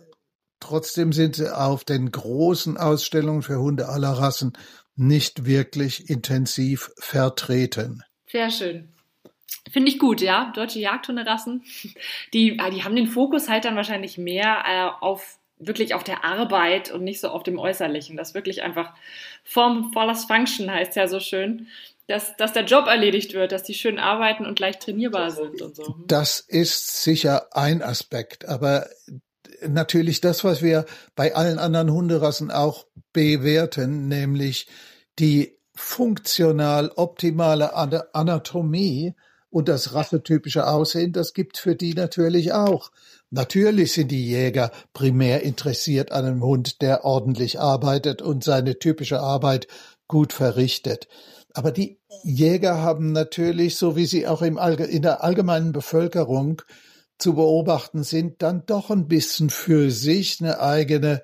Trotzdem 0.59 1.13
sind 1.13 1.37
sie 1.37 1.55
auf 1.55 1.85
den 1.85 2.11
großen 2.11 2.77
Ausstellungen 2.77 3.41
für 3.41 3.59
Hunde 3.59 3.87
aller 3.87 4.11
Rassen 4.11 4.53
nicht 4.95 5.45
wirklich 5.45 6.09
intensiv 6.09 6.91
vertreten. 6.97 8.03
Sehr 8.27 8.51
schön. 8.51 8.89
Finde 9.71 9.89
ich 9.89 9.99
gut, 9.99 10.21
ja. 10.21 10.51
Deutsche 10.53 10.79
Jagdhunderassen, 10.79 11.63
die, 12.33 12.59
ah, 12.59 12.69
die 12.69 12.83
haben 12.83 12.95
den 12.95 13.07
Fokus 13.07 13.47
halt 13.47 13.65
dann 13.65 13.75
wahrscheinlich 13.75 14.17
mehr 14.17 14.63
äh, 14.67 15.03
auf 15.03 15.37
wirklich 15.61 15.93
auf 15.93 16.05
der 16.05 16.23
Arbeit 16.23 16.91
und 16.91 17.03
nicht 17.03 17.19
so 17.19 17.29
auf 17.29 17.43
dem 17.43 17.59
Äußerlichen. 17.59 18.15
Das 18.15 18.33
wirklich 18.33 18.61
einfach 18.61 18.93
Form 19.43 19.91
follows 19.91 20.25
Function 20.25 20.71
heißt 20.71 20.95
ja 20.95 21.07
so 21.07 21.19
schön, 21.19 21.67
dass, 22.09 22.35
dass 22.37 22.53
der 22.53 22.65
Job 22.65 22.87
erledigt 22.87 23.33
wird, 23.33 23.51
dass 23.51 23.63
die 23.63 23.75
schön 23.75 23.99
arbeiten 23.99 24.45
und 24.45 24.59
leicht 24.59 24.81
trainierbar 24.81 25.29
sind 25.29 25.61
und 25.61 25.75
so. 25.75 25.95
Das 26.07 26.39
ist 26.39 27.03
sicher 27.03 27.55
ein 27.55 27.83
Aspekt, 27.83 28.47
aber 28.47 28.89
natürlich 29.67 30.19
das, 30.19 30.43
was 30.43 30.63
wir 30.63 30.85
bei 31.15 31.35
allen 31.35 31.59
anderen 31.59 31.91
Hunderassen 31.91 32.49
auch 32.49 32.87
bewerten, 33.13 34.07
nämlich 34.07 34.67
die 35.19 35.57
funktional 35.75 36.91
optimale 36.95 37.75
Anatomie 37.75 39.13
und 39.51 39.69
das 39.69 39.93
rassetypische 39.93 40.67
Aussehen, 40.67 41.13
das 41.13 41.33
gibt 41.33 41.57
für 41.57 41.75
die 41.75 41.93
natürlich 41.93 42.53
auch. 42.53 42.91
Natürlich 43.29 43.93
sind 43.93 44.09
die 44.09 44.27
Jäger 44.27 44.71
primär 44.93 45.43
interessiert 45.43 46.11
an 46.11 46.25
einem 46.25 46.43
Hund, 46.43 46.81
der 46.81 47.05
ordentlich 47.05 47.59
arbeitet 47.59 48.23
und 48.23 48.43
seine 48.43 48.79
typische 48.79 49.19
Arbeit 49.19 49.67
gut 50.07 50.33
verrichtet. 50.33 51.07
Aber 51.53 51.71
die 51.71 51.99
Jäger 52.23 52.81
haben 52.81 53.11
natürlich, 53.11 53.77
so 53.77 53.95
wie 53.95 54.05
sie 54.05 54.27
auch 54.27 54.41
in 54.41 55.01
der 55.01 55.23
allgemeinen 55.23 55.71
Bevölkerung 55.71 56.61
zu 57.17 57.33
beobachten 57.35 58.03
sind, 58.03 58.41
dann 58.41 58.65
doch 58.65 58.89
ein 58.89 59.07
bisschen 59.07 59.49
für 59.49 59.91
sich 59.91 60.39
eine 60.39 60.59
eigene, 60.61 61.23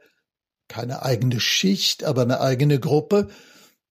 keine 0.67 1.03
eigene 1.03 1.39
Schicht, 1.39 2.03
aber 2.03 2.23
eine 2.23 2.41
eigene 2.41 2.79
Gruppe. 2.79 3.29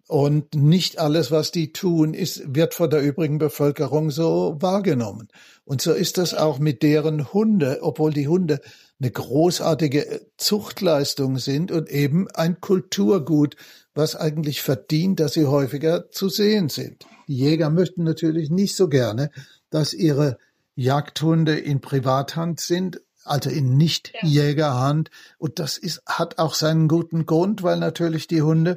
Und 0.07 0.55
nicht 0.55 0.99
alles, 0.99 1.31
was 1.31 1.51
die 1.51 1.73
tun, 1.73 2.13
ist, 2.13 2.55
wird 2.55 2.75
von 2.75 2.91
der 2.91 3.01
übrigen 3.01 3.39
Bevölkerung 3.39 4.11
so 4.11 4.57
wahrgenommen. 4.61 5.29
Und 5.65 5.81
so 5.81 5.93
ist 5.93 6.19
das 6.19 6.35
auch 6.35 6.59
mit 6.59 6.83
deren 6.83 7.33
Hunde, 7.33 7.79
obwohl 7.81 8.13
die 8.13 8.29
Hunde 8.29 8.61
eine 9.01 9.11
großartige 9.11 10.27
Zuchtleistung 10.37 11.39
sind 11.39 11.73
und 11.73 11.89
eben 11.89 12.29
ein 12.31 12.61
Kulturgut, 12.61 13.57
was 13.95 14.15
eigentlich 14.15 14.61
verdient, 14.61 15.21
dass 15.21 15.35
sie 15.35 15.47
häufiger 15.47 16.11
zu 16.11 16.29
sehen 16.29 16.69
sind. 16.69 17.07
Die 17.27 17.37
Jäger 17.37 17.71
möchten 17.71 18.05
natürlich 18.05 18.51
nicht 18.51 18.77
so 18.77 18.89
gerne, 18.89 19.31
dass 19.71 19.95
ihre 19.95 20.37
Jagdhunde 20.75 21.59
in 21.59 21.81
Privathand 21.81 22.61
sind, 22.61 23.01
also 23.25 23.49
in 23.49 23.77
Nicht-Jägerhand. 23.77 25.11
Und 25.39 25.59
das 25.59 25.79
ist, 25.79 26.03
hat 26.07 26.39
auch 26.39 26.55
seinen 26.55 26.89
guten 26.89 27.25
Grund, 27.25 27.63
weil 27.63 27.79
natürlich 27.79 28.27
die 28.27 28.43
Hunde 28.43 28.77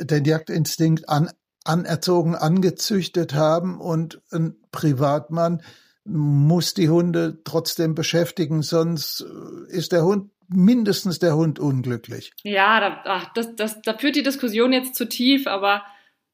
den 0.00 0.24
Jagdinstinkt 0.24 1.08
an, 1.08 1.30
anerzogen, 1.64 2.34
angezüchtet 2.34 3.34
haben 3.34 3.80
und 3.80 4.20
ein 4.32 4.56
Privatmann 4.70 5.62
muss 6.04 6.74
die 6.74 6.90
Hunde 6.90 7.38
trotzdem 7.44 7.94
beschäftigen, 7.94 8.62
sonst 8.62 9.24
ist 9.68 9.92
der 9.92 10.04
Hund 10.04 10.30
mindestens 10.48 11.18
der 11.18 11.34
Hund 11.34 11.58
unglücklich. 11.58 12.32
Ja, 12.42 12.80
da, 12.80 13.02
ach, 13.04 13.32
das, 13.34 13.56
das, 13.56 13.80
da 13.80 13.96
führt 13.96 14.16
die 14.16 14.22
Diskussion 14.22 14.72
jetzt 14.72 14.94
zu 14.94 15.08
tief, 15.08 15.46
aber 15.46 15.82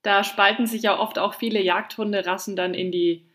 da 0.02 0.24
spalten 0.24 0.66
sich 0.66 0.82
ja 0.82 0.98
oft 0.98 1.18
auch 1.18 1.34
viele 1.34 1.62
Jagdhunderassen 1.62 2.56
dann 2.56 2.74
in 2.74 2.90
die 2.90 3.26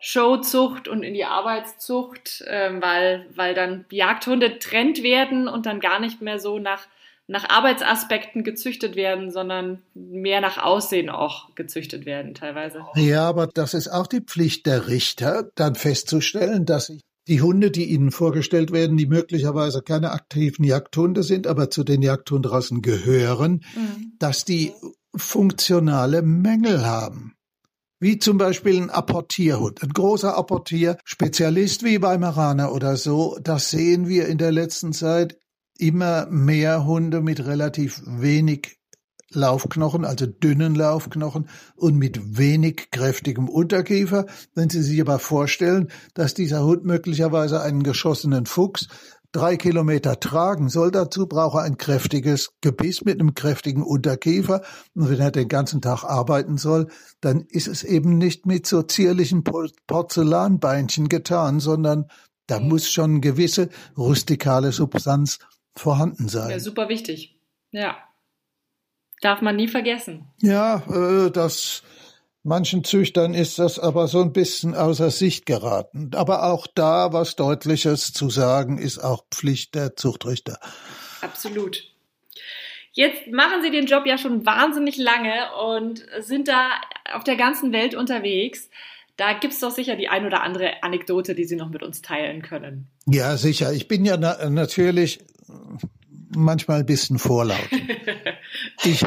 Showzucht 0.00 0.86
und 0.86 1.02
in 1.02 1.14
die 1.14 1.24
Arbeitszucht, 1.24 2.42
äh, 2.42 2.70
weil, 2.80 3.26
weil 3.34 3.54
dann 3.54 3.86
Jagdhunde 3.90 4.58
trennt 4.58 5.02
werden 5.02 5.48
und 5.48 5.66
dann 5.66 5.80
gar 5.80 5.98
nicht 5.98 6.20
mehr 6.20 6.38
so 6.38 6.58
nach, 6.58 6.86
nach 7.26 7.48
Arbeitsaspekten 7.48 8.44
gezüchtet 8.44 8.96
werden, 8.96 9.30
sondern 9.30 9.82
mehr 9.94 10.40
nach 10.40 10.58
Aussehen 10.58 11.08
auch 11.08 11.54
gezüchtet 11.54 12.04
werden 12.04 12.34
teilweise. 12.34 12.84
Ja, 12.96 13.28
aber 13.28 13.46
das 13.46 13.74
ist 13.74 13.88
auch 13.88 14.06
die 14.06 14.20
Pflicht 14.20 14.66
der 14.66 14.88
Richter, 14.88 15.50
dann 15.54 15.74
festzustellen, 15.74 16.66
dass 16.66 16.92
die 17.26 17.40
Hunde, 17.40 17.70
die 17.70 17.86
ihnen 17.86 18.10
vorgestellt 18.10 18.72
werden, 18.72 18.98
die 18.98 19.06
möglicherweise 19.06 19.80
keine 19.80 20.10
aktiven 20.10 20.64
Jagdhunde 20.64 21.22
sind, 21.22 21.46
aber 21.46 21.70
zu 21.70 21.82
den 21.82 22.02
Jagdhundrassen 22.02 22.82
gehören, 22.82 23.64
mhm. 23.74 24.12
dass 24.18 24.44
die 24.44 24.72
funktionale 25.16 26.20
Mängel 26.20 26.84
haben. 26.84 27.34
Wie 28.00 28.18
zum 28.18 28.36
Beispiel 28.36 28.76
ein 28.76 28.90
Apportierhund, 28.90 29.82
ein 29.82 29.88
großer 29.88 30.36
Apportier-Spezialist 30.36 31.84
wie 31.84 31.98
bei 31.98 32.18
Marana 32.18 32.70
oder 32.70 32.96
so. 32.96 33.38
Das 33.40 33.70
sehen 33.70 34.08
wir 34.08 34.26
in 34.26 34.36
der 34.36 34.52
letzten 34.52 34.92
Zeit 34.92 35.38
immer 35.78 36.26
mehr 36.26 36.86
Hunde 36.86 37.20
mit 37.20 37.44
relativ 37.44 38.02
wenig 38.06 38.78
Laufknochen, 39.34 40.04
also 40.04 40.26
dünnen 40.26 40.74
Laufknochen 40.74 41.48
und 41.76 41.96
mit 41.96 42.38
wenig 42.38 42.90
kräftigem 42.90 43.48
Unterkiefer. 43.48 44.26
Wenn 44.54 44.70
Sie 44.70 44.82
sich 44.82 45.00
aber 45.00 45.18
vorstellen, 45.18 45.88
dass 46.14 46.34
dieser 46.34 46.64
Hund 46.64 46.84
möglicherweise 46.84 47.60
einen 47.60 47.82
geschossenen 47.82 48.46
Fuchs 48.46 48.88
drei 49.32 49.56
Kilometer 49.56 50.20
tragen 50.20 50.68
soll, 50.68 50.92
dazu 50.92 51.26
braucht 51.26 51.56
er 51.56 51.62
ein 51.62 51.76
kräftiges 51.76 52.52
Gebiss 52.60 53.04
mit 53.04 53.20
einem 53.20 53.34
kräftigen 53.34 53.82
Unterkiefer. 53.82 54.62
Und 54.94 55.10
wenn 55.10 55.18
er 55.18 55.32
den 55.32 55.48
ganzen 55.48 55.82
Tag 55.82 56.04
arbeiten 56.04 56.56
soll, 56.56 56.86
dann 57.20 57.40
ist 57.40 57.66
es 57.66 57.82
eben 57.82 58.16
nicht 58.16 58.46
mit 58.46 58.66
so 58.66 58.82
zierlichen 58.82 59.42
Porzellanbeinchen 59.42 61.08
getan, 61.08 61.58
sondern 61.58 62.06
da 62.46 62.60
muss 62.60 62.88
schon 62.88 63.10
eine 63.12 63.20
gewisse 63.20 63.70
rustikale 63.96 64.70
Substanz 64.70 65.40
vorhanden 65.76 66.28
sein. 66.28 66.50
Ja, 66.50 66.58
super 66.58 66.88
wichtig. 66.88 67.38
Ja. 67.70 67.96
Darf 69.20 69.40
man 69.40 69.56
nie 69.56 69.68
vergessen. 69.68 70.28
Ja, 70.40 70.82
äh, 70.88 71.30
das 71.30 71.82
manchen 72.42 72.84
Züchtern 72.84 73.34
ist 73.34 73.58
das 73.58 73.78
aber 73.78 74.06
so 74.06 74.20
ein 74.20 74.32
bisschen 74.32 74.74
außer 74.74 75.10
Sicht 75.10 75.46
geraten. 75.46 76.10
Aber 76.14 76.44
auch 76.44 76.66
da 76.66 77.12
was 77.12 77.36
Deutliches 77.36 78.12
zu 78.12 78.30
sagen, 78.30 78.78
ist 78.78 78.98
auch 78.98 79.24
Pflicht 79.30 79.74
der 79.74 79.96
Zuchtrichter. 79.96 80.60
Absolut. 81.22 81.90
Jetzt 82.92 83.26
machen 83.32 83.62
Sie 83.62 83.72
den 83.72 83.86
Job 83.86 84.06
ja 84.06 84.18
schon 84.18 84.46
wahnsinnig 84.46 84.96
lange 84.98 85.52
und 85.66 86.04
sind 86.20 86.46
da 86.46 86.68
auf 87.12 87.24
der 87.24 87.36
ganzen 87.36 87.72
Welt 87.72 87.96
unterwegs. 87.96 88.70
Da 89.16 89.32
gibt 89.38 89.52
es 89.52 89.60
doch 89.60 89.70
sicher 89.70 89.96
die 89.96 90.08
ein 90.08 90.26
oder 90.26 90.42
andere 90.42 90.82
Anekdote, 90.82 91.34
die 91.34 91.44
Sie 91.44 91.56
noch 91.56 91.70
mit 91.70 91.82
uns 91.82 92.02
teilen 92.02 92.42
können. 92.42 92.88
Ja, 93.06 93.36
sicher. 93.36 93.72
Ich 93.72 93.86
bin 93.86 94.04
ja 94.04 94.16
na 94.16 94.48
natürlich 94.50 95.20
manchmal 96.34 96.80
ein 96.80 96.86
bisschen 96.86 97.18
vorlaut. 97.18 97.68
ich, 98.84 99.04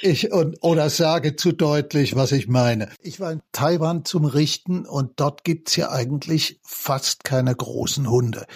ich 0.00 0.32
und, 0.32 0.58
oder 0.62 0.90
sage 0.90 1.36
zu 1.36 1.52
deutlich, 1.52 2.16
was 2.16 2.32
ich 2.32 2.48
meine. 2.48 2.88
Ich 3.00 3.20
war 3.20 3.30
in 3.30 3.42
Taiwan 3.52 4.04
zum 4.04 4.24
Richten 4.24 4.84
und 4.86 5.20
dort 5.20 5.44
gibt's 5.44 5.76
ja 5.76 5.90
eigentlich 5.90 6.58
fast 6.64 7.22
keine 7.22 7.54
großen 7.54 8.10
Hunde. 8.10 8.46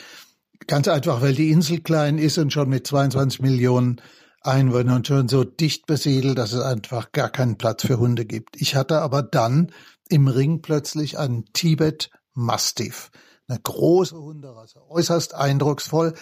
Ganz 0.67 0.89
einfach, 0.89 1.23
weil 1.23 1.35
die 1.35 1.51
Insel 1.51 1.81
klein 1.81 2.19
ist 2.19 2.39
und 2.39 2.53
schon 2.53 2.69
mit 2.69 2.89
22 2.89 3.41
Millionen 3.41 4.01
Einwohnern 4.43 5.05
schon 5.05 5.29
so 5.29 5.45
dicht 5.45 5.87
besiedelt, 5.87 6.39
dass 6.39 6.53
es 6.53 6.61
einfach 6.61 7.13
gar 7.13 7.31
keinen 7.31 7.57
Platz 7.57 7.87
für 7.87 7.99
Hunde 7.99 8.25
gibt. 8.25 8.61
Ich 8.61 8.75
hatte 8.75 9.01
aber 9.01 9.23
dann 9.23 9.73
im 10.09 10.29
Ring 10.29 10.63
plötzlich 10.63 11.19
einen 11.19 11.45
Tibet 11.53 12.11
Mastiff. 12.35 13.11
Eine 13.49 13.61
große 13.61 14.17
Hunderasse, 14.17 14.83
äußerst 14.89 15.35
eindrucksvoll 15.35 16.15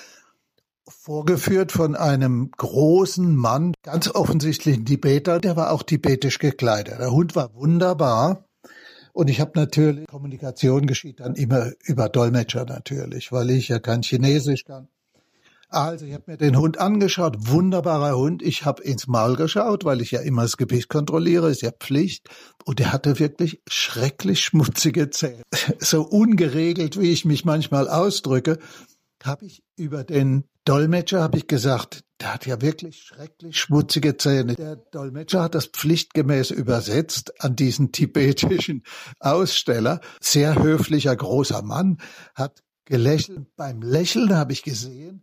vorgeführt 0.86 1.72
von 1.72 1.96
einem 1.96 2.50
großen 2.50 3.34
Mann, 3.34 3.74
ganz 3.82 4.08
offensichtlich 4.08 4.76
ein 4.76 4.84
Tibeter, 4.84 5.40
der 5.40 5.56
war 5.56 5.72
auch 5.72 5.82
tibetisch 5.82 6.38
gekleidet. 6.38 6.98
Der 6.98 7.10
Hund 7.10 7.34
war 7.36 7.54
wunderbar. 7.54 8.44
Und 9.12 9.30
ich 9.30 9.40
habe 9.40 9.52
natürlich, 9.54 10.06
Kommunikation 10.08 10.86
geschieht 10.86 11.20
dann 11.20 11.36
immer 11.36 11.70
über 11.84 12.08
Dolmetscher 12.08 12.64
natürlich, 12.64 13.30
weil 13.30 13.50
ich 13.50 13.68
ja 13.68 13.78
kein 13.78 14.02
Chinesisch 14.02 14.64
kann. 14.64 14.88
Also 15.74 16.06
ich 16.06 16.14
habe 16.14 16.24
mir 16.26 16.36
den 16.36 16.56
Hund 16.56 16.78
angeschaut, 16.78 17.36
wunderbarer 17.48 18.16
Hund. 18.16 18.42
Ich 18.42 18.64
habe 18.64 18.82
ins 18.82 19.06
Maul 19.06 19.36
geschaut, 19.36 19.84
weil 19.84 20.00
ich 20.00 20.12
ja 20.12 20.20
immer 20.20 20.42
das 20.42 20.56
Gewicht 20.56 20.88
kontrolliere, 20.88 21.50
ist 21.50 21.62
ja 21.62 21.72
Pflicht. 21.72 22.28
Und 22.64 22.80
er 22.80 22.92
hatte 22.92 23.18
wirklich 23.18 23.60
schrecklich 23.68 24.44
schmutzige 24.44 25.10
Zähne. 25.10 25.42
So 25.80 26.02
ungeregelt, 26.02 27.00
wie 27.00 27.10
ich 27.10 27.24
mich 27.24 27.44
manchmal 27.44 27.88
ausdrücke, 27.88 28.58
habe 29.22 29.46
ich 29.46 29.62
über 29.76 30.04
den 30.04 30.44
Dolmetscher 30.64 31.22
habe 31.22 31.36
ich 31.36 31.46
gesagt, 31.46 32.04
der 32.20 32.32
hat 32.32 32.46
ja 32.46 32.62
wirklich 32.62 33.02
schrecklich 33.02 33.58
schmutzige 33.58 34.16
Zähne. 34.16 34.54
Der 34.54 34.76
Dolmetscher 34.76 35.42
hat 35.42 35.54
das 35.54 35.66
pflichtgemäß 35.66 36.50
übersetzt 36.50 37.42
an 37.42 37.54
diesen 37.54 37.92
tibetischen 37.92 38.82
Aussteller. 39.20 40.00
Sehr 40.20 40.62
höflicher 40.62 41.14
großer 41.14 41.62
Mann 41.62 41.98
hat 42.34 42.62
gelächelt. 42.86 43.54
Beim 43.56 43.82
Lächeln 43.82 44.34
habe 44.34 44.52
ich 44.52 44.62
gesehen, 44.62 45.22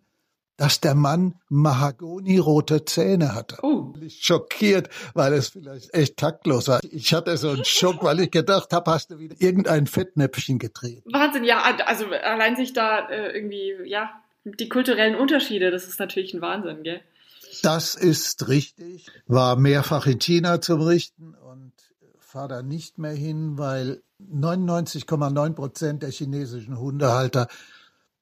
dass 0.61 0.79
der 0.79 0.93
Mann 0.93 1.33
Mahagoni-rote 1.49 2.85
Zähne 2.85 3.33
hatte. 3.33 3.57
Oh. 3.63 3.95
Ich 3.99 4.23
schockiert, 4.23 4.89
weil 5.15 5.33
es 5.33 5.49
vielleicht 5.49 5.91
echt 5.91 6.17
taktlos 6.17 6.67
war. 6.67 6.79
Ich 6.83 7.15
hatte 7.15 7.35
so 7.37 7.49
einen 7.49 7.65
Schock, 7.65 8.03
weil 8.03 8.19
ich 8.19 8.29
gedacht 8.29 8.71
habe, 8.71 8.91
hast 8.91 9.09
du 9.09 9.17
wieder 9.17 9.35
irgendein 9.39 9.87
Fettnäpfchen 9.87 10.59
gedreht. 10.59 11.01
Wahnsinn, 11.05 11.45
ja, 11.45 11.63
also 11.87 12.05
allein 12.05 12.55
sich 12.55 12.73
da 12.73 13.09
äh, 13.09 13.35
irgendwie, 13.35 13.73
ja, 13.85 14.11
die 14.43 14.69
kulturellen 14.69 15.15
Unterschiede, 15.15 15.71
das 15.71 15.87
ist 15.87 15.99
natürlich 15.99 16.35
ein 16.35 16.41
Wahnsinn, 16.41 16.83
gell? 16.83 17.01
Das 17.63 17.95
ist 17.95 18.47
richtig. 18.47 19.07
War 19.25 19.55
mehrfach 19.55 20.05
in 20.05 20.19
China 20.19 20.61
zum 20.61 20.81
Richten 20.81 21.33
und 21.33 21.73
fahre 22.19 22.49
da 22.49 22.61
nicht 22.61 22.99
mehr 22.99 23.13
hin, 23.13 23.57
weil 23.57 24.03
99,9 24.31 25.53
Prozent 25.55 26.03
der 26.03 26.11
chinesischen 26.11 26.79
Hundehalter 26.79 27.47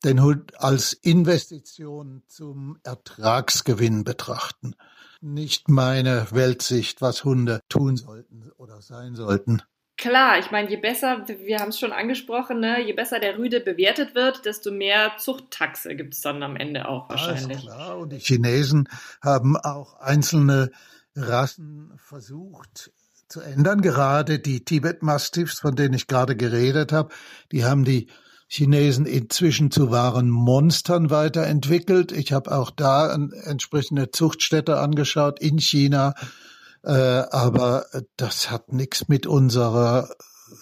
den 0.03 0.21
Hund 0.21 0.59
als 0.61 0.93
Investition 0.93 2.23
zum 2.27 2.79
Ertragsgewinn 2.83 4.03
betrachten. 4.03 4.75
Nicht 5.21 5.67
meine 5.67 6.27
Weltsicht, 6.31 7.01
was 7.01 7.23
Hunde 7.23 7.61
tun 7.67 7.97
sollten 7.97 8.51
oder 8.57 8.81
sein 8.81 9.15
sollten. 9.15 9.61
Klar, 9.97 10.39
ich 10.39 10.49
meine, 10.49 10.69
je 10.69 10.77
besser, 10.77 11.25
wir 11.27 11.59
haben 11.59 11.69
es 11.69 11.79
schon 11.79 11.91
angesprochen, 11.91 12.61
ne, 12.61 12.81
je 12.81 12.93
besser 12.93 13.19
der 13.19 13.37
Rüde 13.37 13.59
bewertet 13.59 14.15
wird, 14.15 14.45
desto 14.45 14.71
mehr 14.71 15.11
Zuchttaxe 15.17 15.93
gibt 15.97 16.13
es 16.13 16.21
dann 16.21 16.41
am 16.41 16.55
Ende 16.55 16.87
auch 16.87 17.09
wahrscheinlich. 17.09 17.63
Ja, 17.63 17.75
klar. 17.75 17.97
Und 17.97 18.13
die 18.13 18.19
Chinesen 18.19 18.87
haben 19.21 19.57
auch 19.57 19.95
einzelne 19.99 20.71
Rassen 21.17 21.91
versucht 21.97 22.93
zu 23.27 23.41
ändern. 23.41 23.81
Gerade 23.81 24.39
die 24.39 24.63
Tibet-Mastiffs, 24.63 25.59
von 25.59 25.75
denen 25.75 25.95
ich 25.95 26.07
gerade 26.07 26.37
geredet 26.37 26.93
habe, 26.93 27.13
die 27.51 27.65
haben 27.65 27.83
die 27.83 28.07
Chinesen 28.51 29.05
inzwischen 29.05 29.71
zu 29.71 29.91
wahren 29.91 30.29
Monstern 30.29 31.09
weiterentwickelt. 31.09 32.11
Ich 32.11 32.33
habe 32.33 32.51
auch 32.51 32.71
da 32.71 33.13
entsprechende 33.13 34.11
Zuchtstätte 34.11 34.79
angeschaut 34.79 35.39
in 35.39 35.59
China 35.59 36.15
äh, 36.83 36.91
aber 36.91 37.85
das 38.15 38.49
hat 38.49 38.71
nichts 38.71 39.07
mit 39.07 39.27
unserer, 39.27 40.09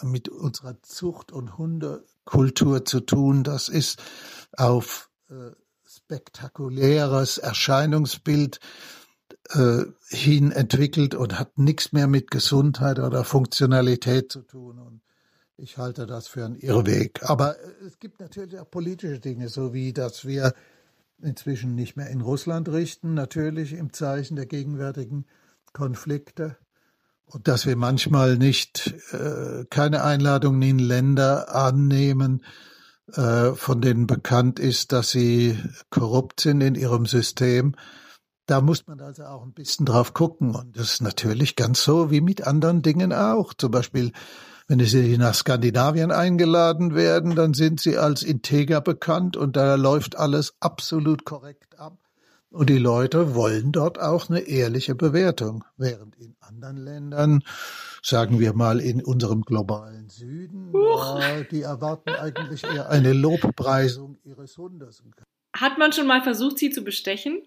mit 0.02 0.30
unserer 0.30 0.82
Zucht- 0.82 1.32
und 1.32 1.58
Hundekultur 1.58 2.86
zu 2.86 3.02
tun. 3.02 3.43
Das 3.43 3.69
ist 3.69 4.00
auf 4.54 5.10
äh, 5.30 5.52
spektakuläres 5.86 7.38
Erscheinungsbild 7.38 8.60
äh, 9.50 9.84
hin 10.10 10.52
entwickelt 10.52 11.13
und 11.13 11.38
hat 11.38 11.58
nichts 11.58 11.91
mehr 11.91 12.08
mit 12.08 12.32
Gesundheit 12.32 13.00
oder 13.00 13.23
Funktionalität 13.23 14.32
zu 14.32 14.41
tun. 14.41 14.80
Und 14.80 15.02
ich 15.57 15.77
halte 15.77 16.05
das 16.05 16.27
für 16.27 16.45
einen 16.45 16.55
Irrweg. 16.55 17.21
Aber 17.23 17.55
es 17.85 17.99
gibt 17.99 18.19
natürlich 18.19 18.59
auch 18.59 18.69
politische 18.69 19.19
Dinge, 19.19 19.49
so 19.49 19.73
wie 19.73 19.93
dass 19.93 20.25
wir 20.25 20.53
inzwischen 21.21 21.75
nicht 21.75 21.97
mehr 21.97 22.09
in 22.09 22.21
Russland 22.21 22.69
richten, 22.69 23.13
natürlich 23.15 23.73
im 23.73 23.91
Zeichen 23.91 24.35
der 24.35 24.45
gegenwärtigen 24.45 25.25
Konflikte 25.73 26.57
und 27.25 27.47
dass 27.47 27.65
wir 27.65 27.75
manchmal 27.75 28.37
nicht 28.37 28.93
äh, 29.11 29.65
keine 29.69 30.03
Einladungen 30.03 30.61
in 30.61 30.79
Länder 30.79 31.53
annehmen, 31.53 32.43
äh, 33.13 33.51
von 33.53 33.81
denen 33.81 34.07
bekannt 34.07 34.59
ist, 34.59 34.91
dass 34.91 35.09
sie 35.11 35.57
korrupt 35.89 36.39
sind 36.39 36.61
in 36.61 36.75
ihrem 36.75 37.05
System. 37.05 37.75
Da 38.45 38.61
muss 38.61 38.87
man 38.87 39.01
also 39.01 39.23
auch 39.25 39.43
ein 39.43 39.53
bisschen 39.53 39.85
drauf 39.85 40.13
gucken. 40.13 40.55
Und 40.55 40.77
das 40.77 40.93
ist 40.93 41.01
natürlich 41.01 41.57
ganz 41.57 41.83
so 41.83 42.11
wie 42.11 42.21
mit 42.21 42.47
anderen 42.47 42.81
Dingen 42.81 43.11
auch. 43.11 43.53
Zum 43.53 43.71
Beispiel, 43.71 44.13
wenn 44.67 44.80
sie 44.82 45.17
nach 45.17 45.34
Skandinavien 45.34 46.12
eingeladen 46.12 46.93
werden, 46.93 47.36
dann 47.36 47.53
sind 47.53 47.80
sie 47.80 47.97
als 47.97 48.21
integer 48.21 48.82
bekannt 48.82 49.38
und 49.38 49.56
da 49.56 49.75
läuft 49.75 50.17
alles 50.17 50.56
absolut 50.60 51.23
korrekt 51.23 51.80
ab. 51.80 51.97
Und 52.49 52.69
die 52.69 52.77
Leute 52.77 53.36
wollen 53.36 53.71
dort 53.71 53.99
auch 53.99 54.30
eine 54.30 54.39
ehrliche 54.39 54.95
Bewertung, 54.95 55.63
während 55.77 56.15
in 56.15 56.36
anderen 56.39 56.77
Ländern, 56.77 57.43
sagen 58.01 58.39
wir 58.39 58.53
mal 58.53 58.80
in 58.80 59.03
unserem 59.03 59.41
globalen 59.41 60.10
Süden, 60.10 60.73
die 61.51 61.62
erwarten 61.62 62.10
eigentlich 62.12 62.63
eher 62.63 62.89
eine 62.89 63.13
Lobpreisung 63.13 64.17
ihres 64.23 64.58
Hundes. 64.58 65.03
Hat 65.56 65.77
man 65.77 65.93
schon 65.93 66.08
mal 66.08 66.21
versucht, 66.21 66.58
sie 66.58 66.71
zu 66.71 66.84
bestechen? 66.84 67.41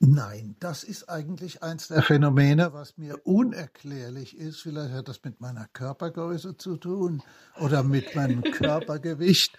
Nein, 0.00 0.56
das 0.60 0.84
ist 0.84 1.08
eigentlich 1.08 1.62
eins 1.62 1.88
der 1.88 2.02
Phänomene, 2.02 2.72
was 2.72 2.98
mir 2.98 3.26
unerklärlich 3.26 4.36
ist. 4.36 4.60
Vielleicht 4.60 4.92
hat 4.92 5.08
das 5.08 5.22
mit 5.24 5.40
meiner 5.40 5.66
Körpergröße 5.68 6.56
zu 6.56 6.76
tun 6.76 7.22
oder 7.60 7.82
mit 7.82 8.14
meinem 8.14 8.42
Körpergewicht 8.52 9.56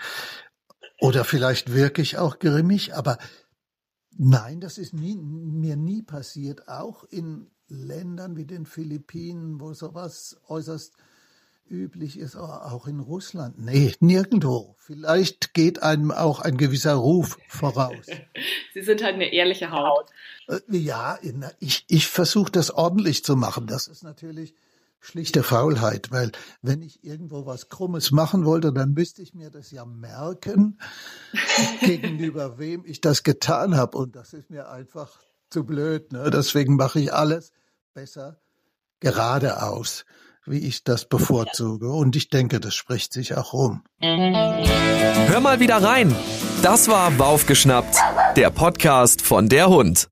oder 1.00 1.24
vielleicht 1.24 1.74
wirklich 1.74 2.18
auch 2.18 2.40
grimmig, 2.40 2.96
aber 2.96 3.18
Nein, 4.18 4.62
das 4.62 4.78
ist 4.78 4.94
nie, 4.94 5.16
mir 5.18 5.76
nie 5.76 6.02
passiert. 6.02 6.70
Auch 6.70 7.04
in 7.04 7.52
Ländern 7.68 8.38
wie 8.38 8.46
den 8.46 8.66
Philippinen, 8.66 9.60
wo 9.60 9.74
sowas 9.74 10.40
äußerst 10.48 10.96
üblich 11.70 12.20
ist, 12.20 12.36
auch 12.36 12.88
in 12.88 13.00
Russland. 13.00 13.58
Nee, 13.58 13.94
nirgendwo. 14.00 14.76
Vielleicht 14.80 15.54
geht 15.54 15.82
einem 15.82 16.12
auch 16.12 16.40
ein 16.40 16.58
gewisser 16.58 16.94
Ruf 16.94 17.38
voraus. 17.48 18.06
Sie 18.74 18.82
sind 18.82 19.04
halt 19.04 19.16
eine 19.16 19.34
ehrliche 19.34 19.72
Haut. 19.72 20.10
Äh, 20.48 20.60
ja, 20.70 21.18
ich, 21.60 21.86
ich 21.88 22.08
versuche 22.08 22.52
das 22.52 22.72
ordentlich 22.72 23.24
zu 23.24 23.36
machen. 23.36 23.68
Das 23.68 23.88
ist 23.88 24.04
natürlich 24.04 24.54
schlichte 25.00 25.44
Faulheit, 25.44 26.12
weil 26.12 26.32
wenn 26.62 26.82
ich 26.82 27.04
irgendwo 27.04 27.46
was 27.46 27.70
Krummes 27.70 28.12
machen 28.12 28.46
wollte, 28.46 28.74
dann 28.74 28.94
müsste 28.94 29.22
ich 29.22 29.34
mir 29.34 29.52
das 29.52 29.72
ja 29.72 29.86
merken, 29.86 30.80
gegenüber 31.82 32.58
wem 32.58 32.84
ich 32.86 33.02
das 33.02 33.24
getan 33.24 33.76
habe. 33.76 33.98
Und 33.98 34.16
das 34.16 34.34
ist 34.34 34.50
mir 34.50 34.70
einfach 34.70 35.20
zu 35.50 35.64
blöd. 35.64 36.12
Ne? 36.12 36.30
Deswegen 36.32 36.76
mache 36.76 37.00
ich 37.00 37.14
alles 37.14 37.52
besser 37.94 38.40
geradeaus, 39.00 40.06
wie 40.46 40.60
ich 40.60 40.84
das 40.84 41.06
bevorzuge. 41.06 41.90
Und 41.92 42.16
ich 42.16 42.30
denke, 42.30 42.60
das 42.60 42.76
spricht 42.76 43.14
sich 43.14 43.36
auch 43.36 43.54
rum. 43.54 43.84
Hör 44.02 45.40
mal 45.40 45.60
wieder 45.60 45.78
rein. 45.82 46.16
Das 46.62 46.88
war 46.88 47.12
Baufgeschnappt, 47.12 47.98
der 48.36 48.50
Podcast 48.50 49.22
von 49.22 49.50
der 49.50 49.70
Hund. 49.70 50.10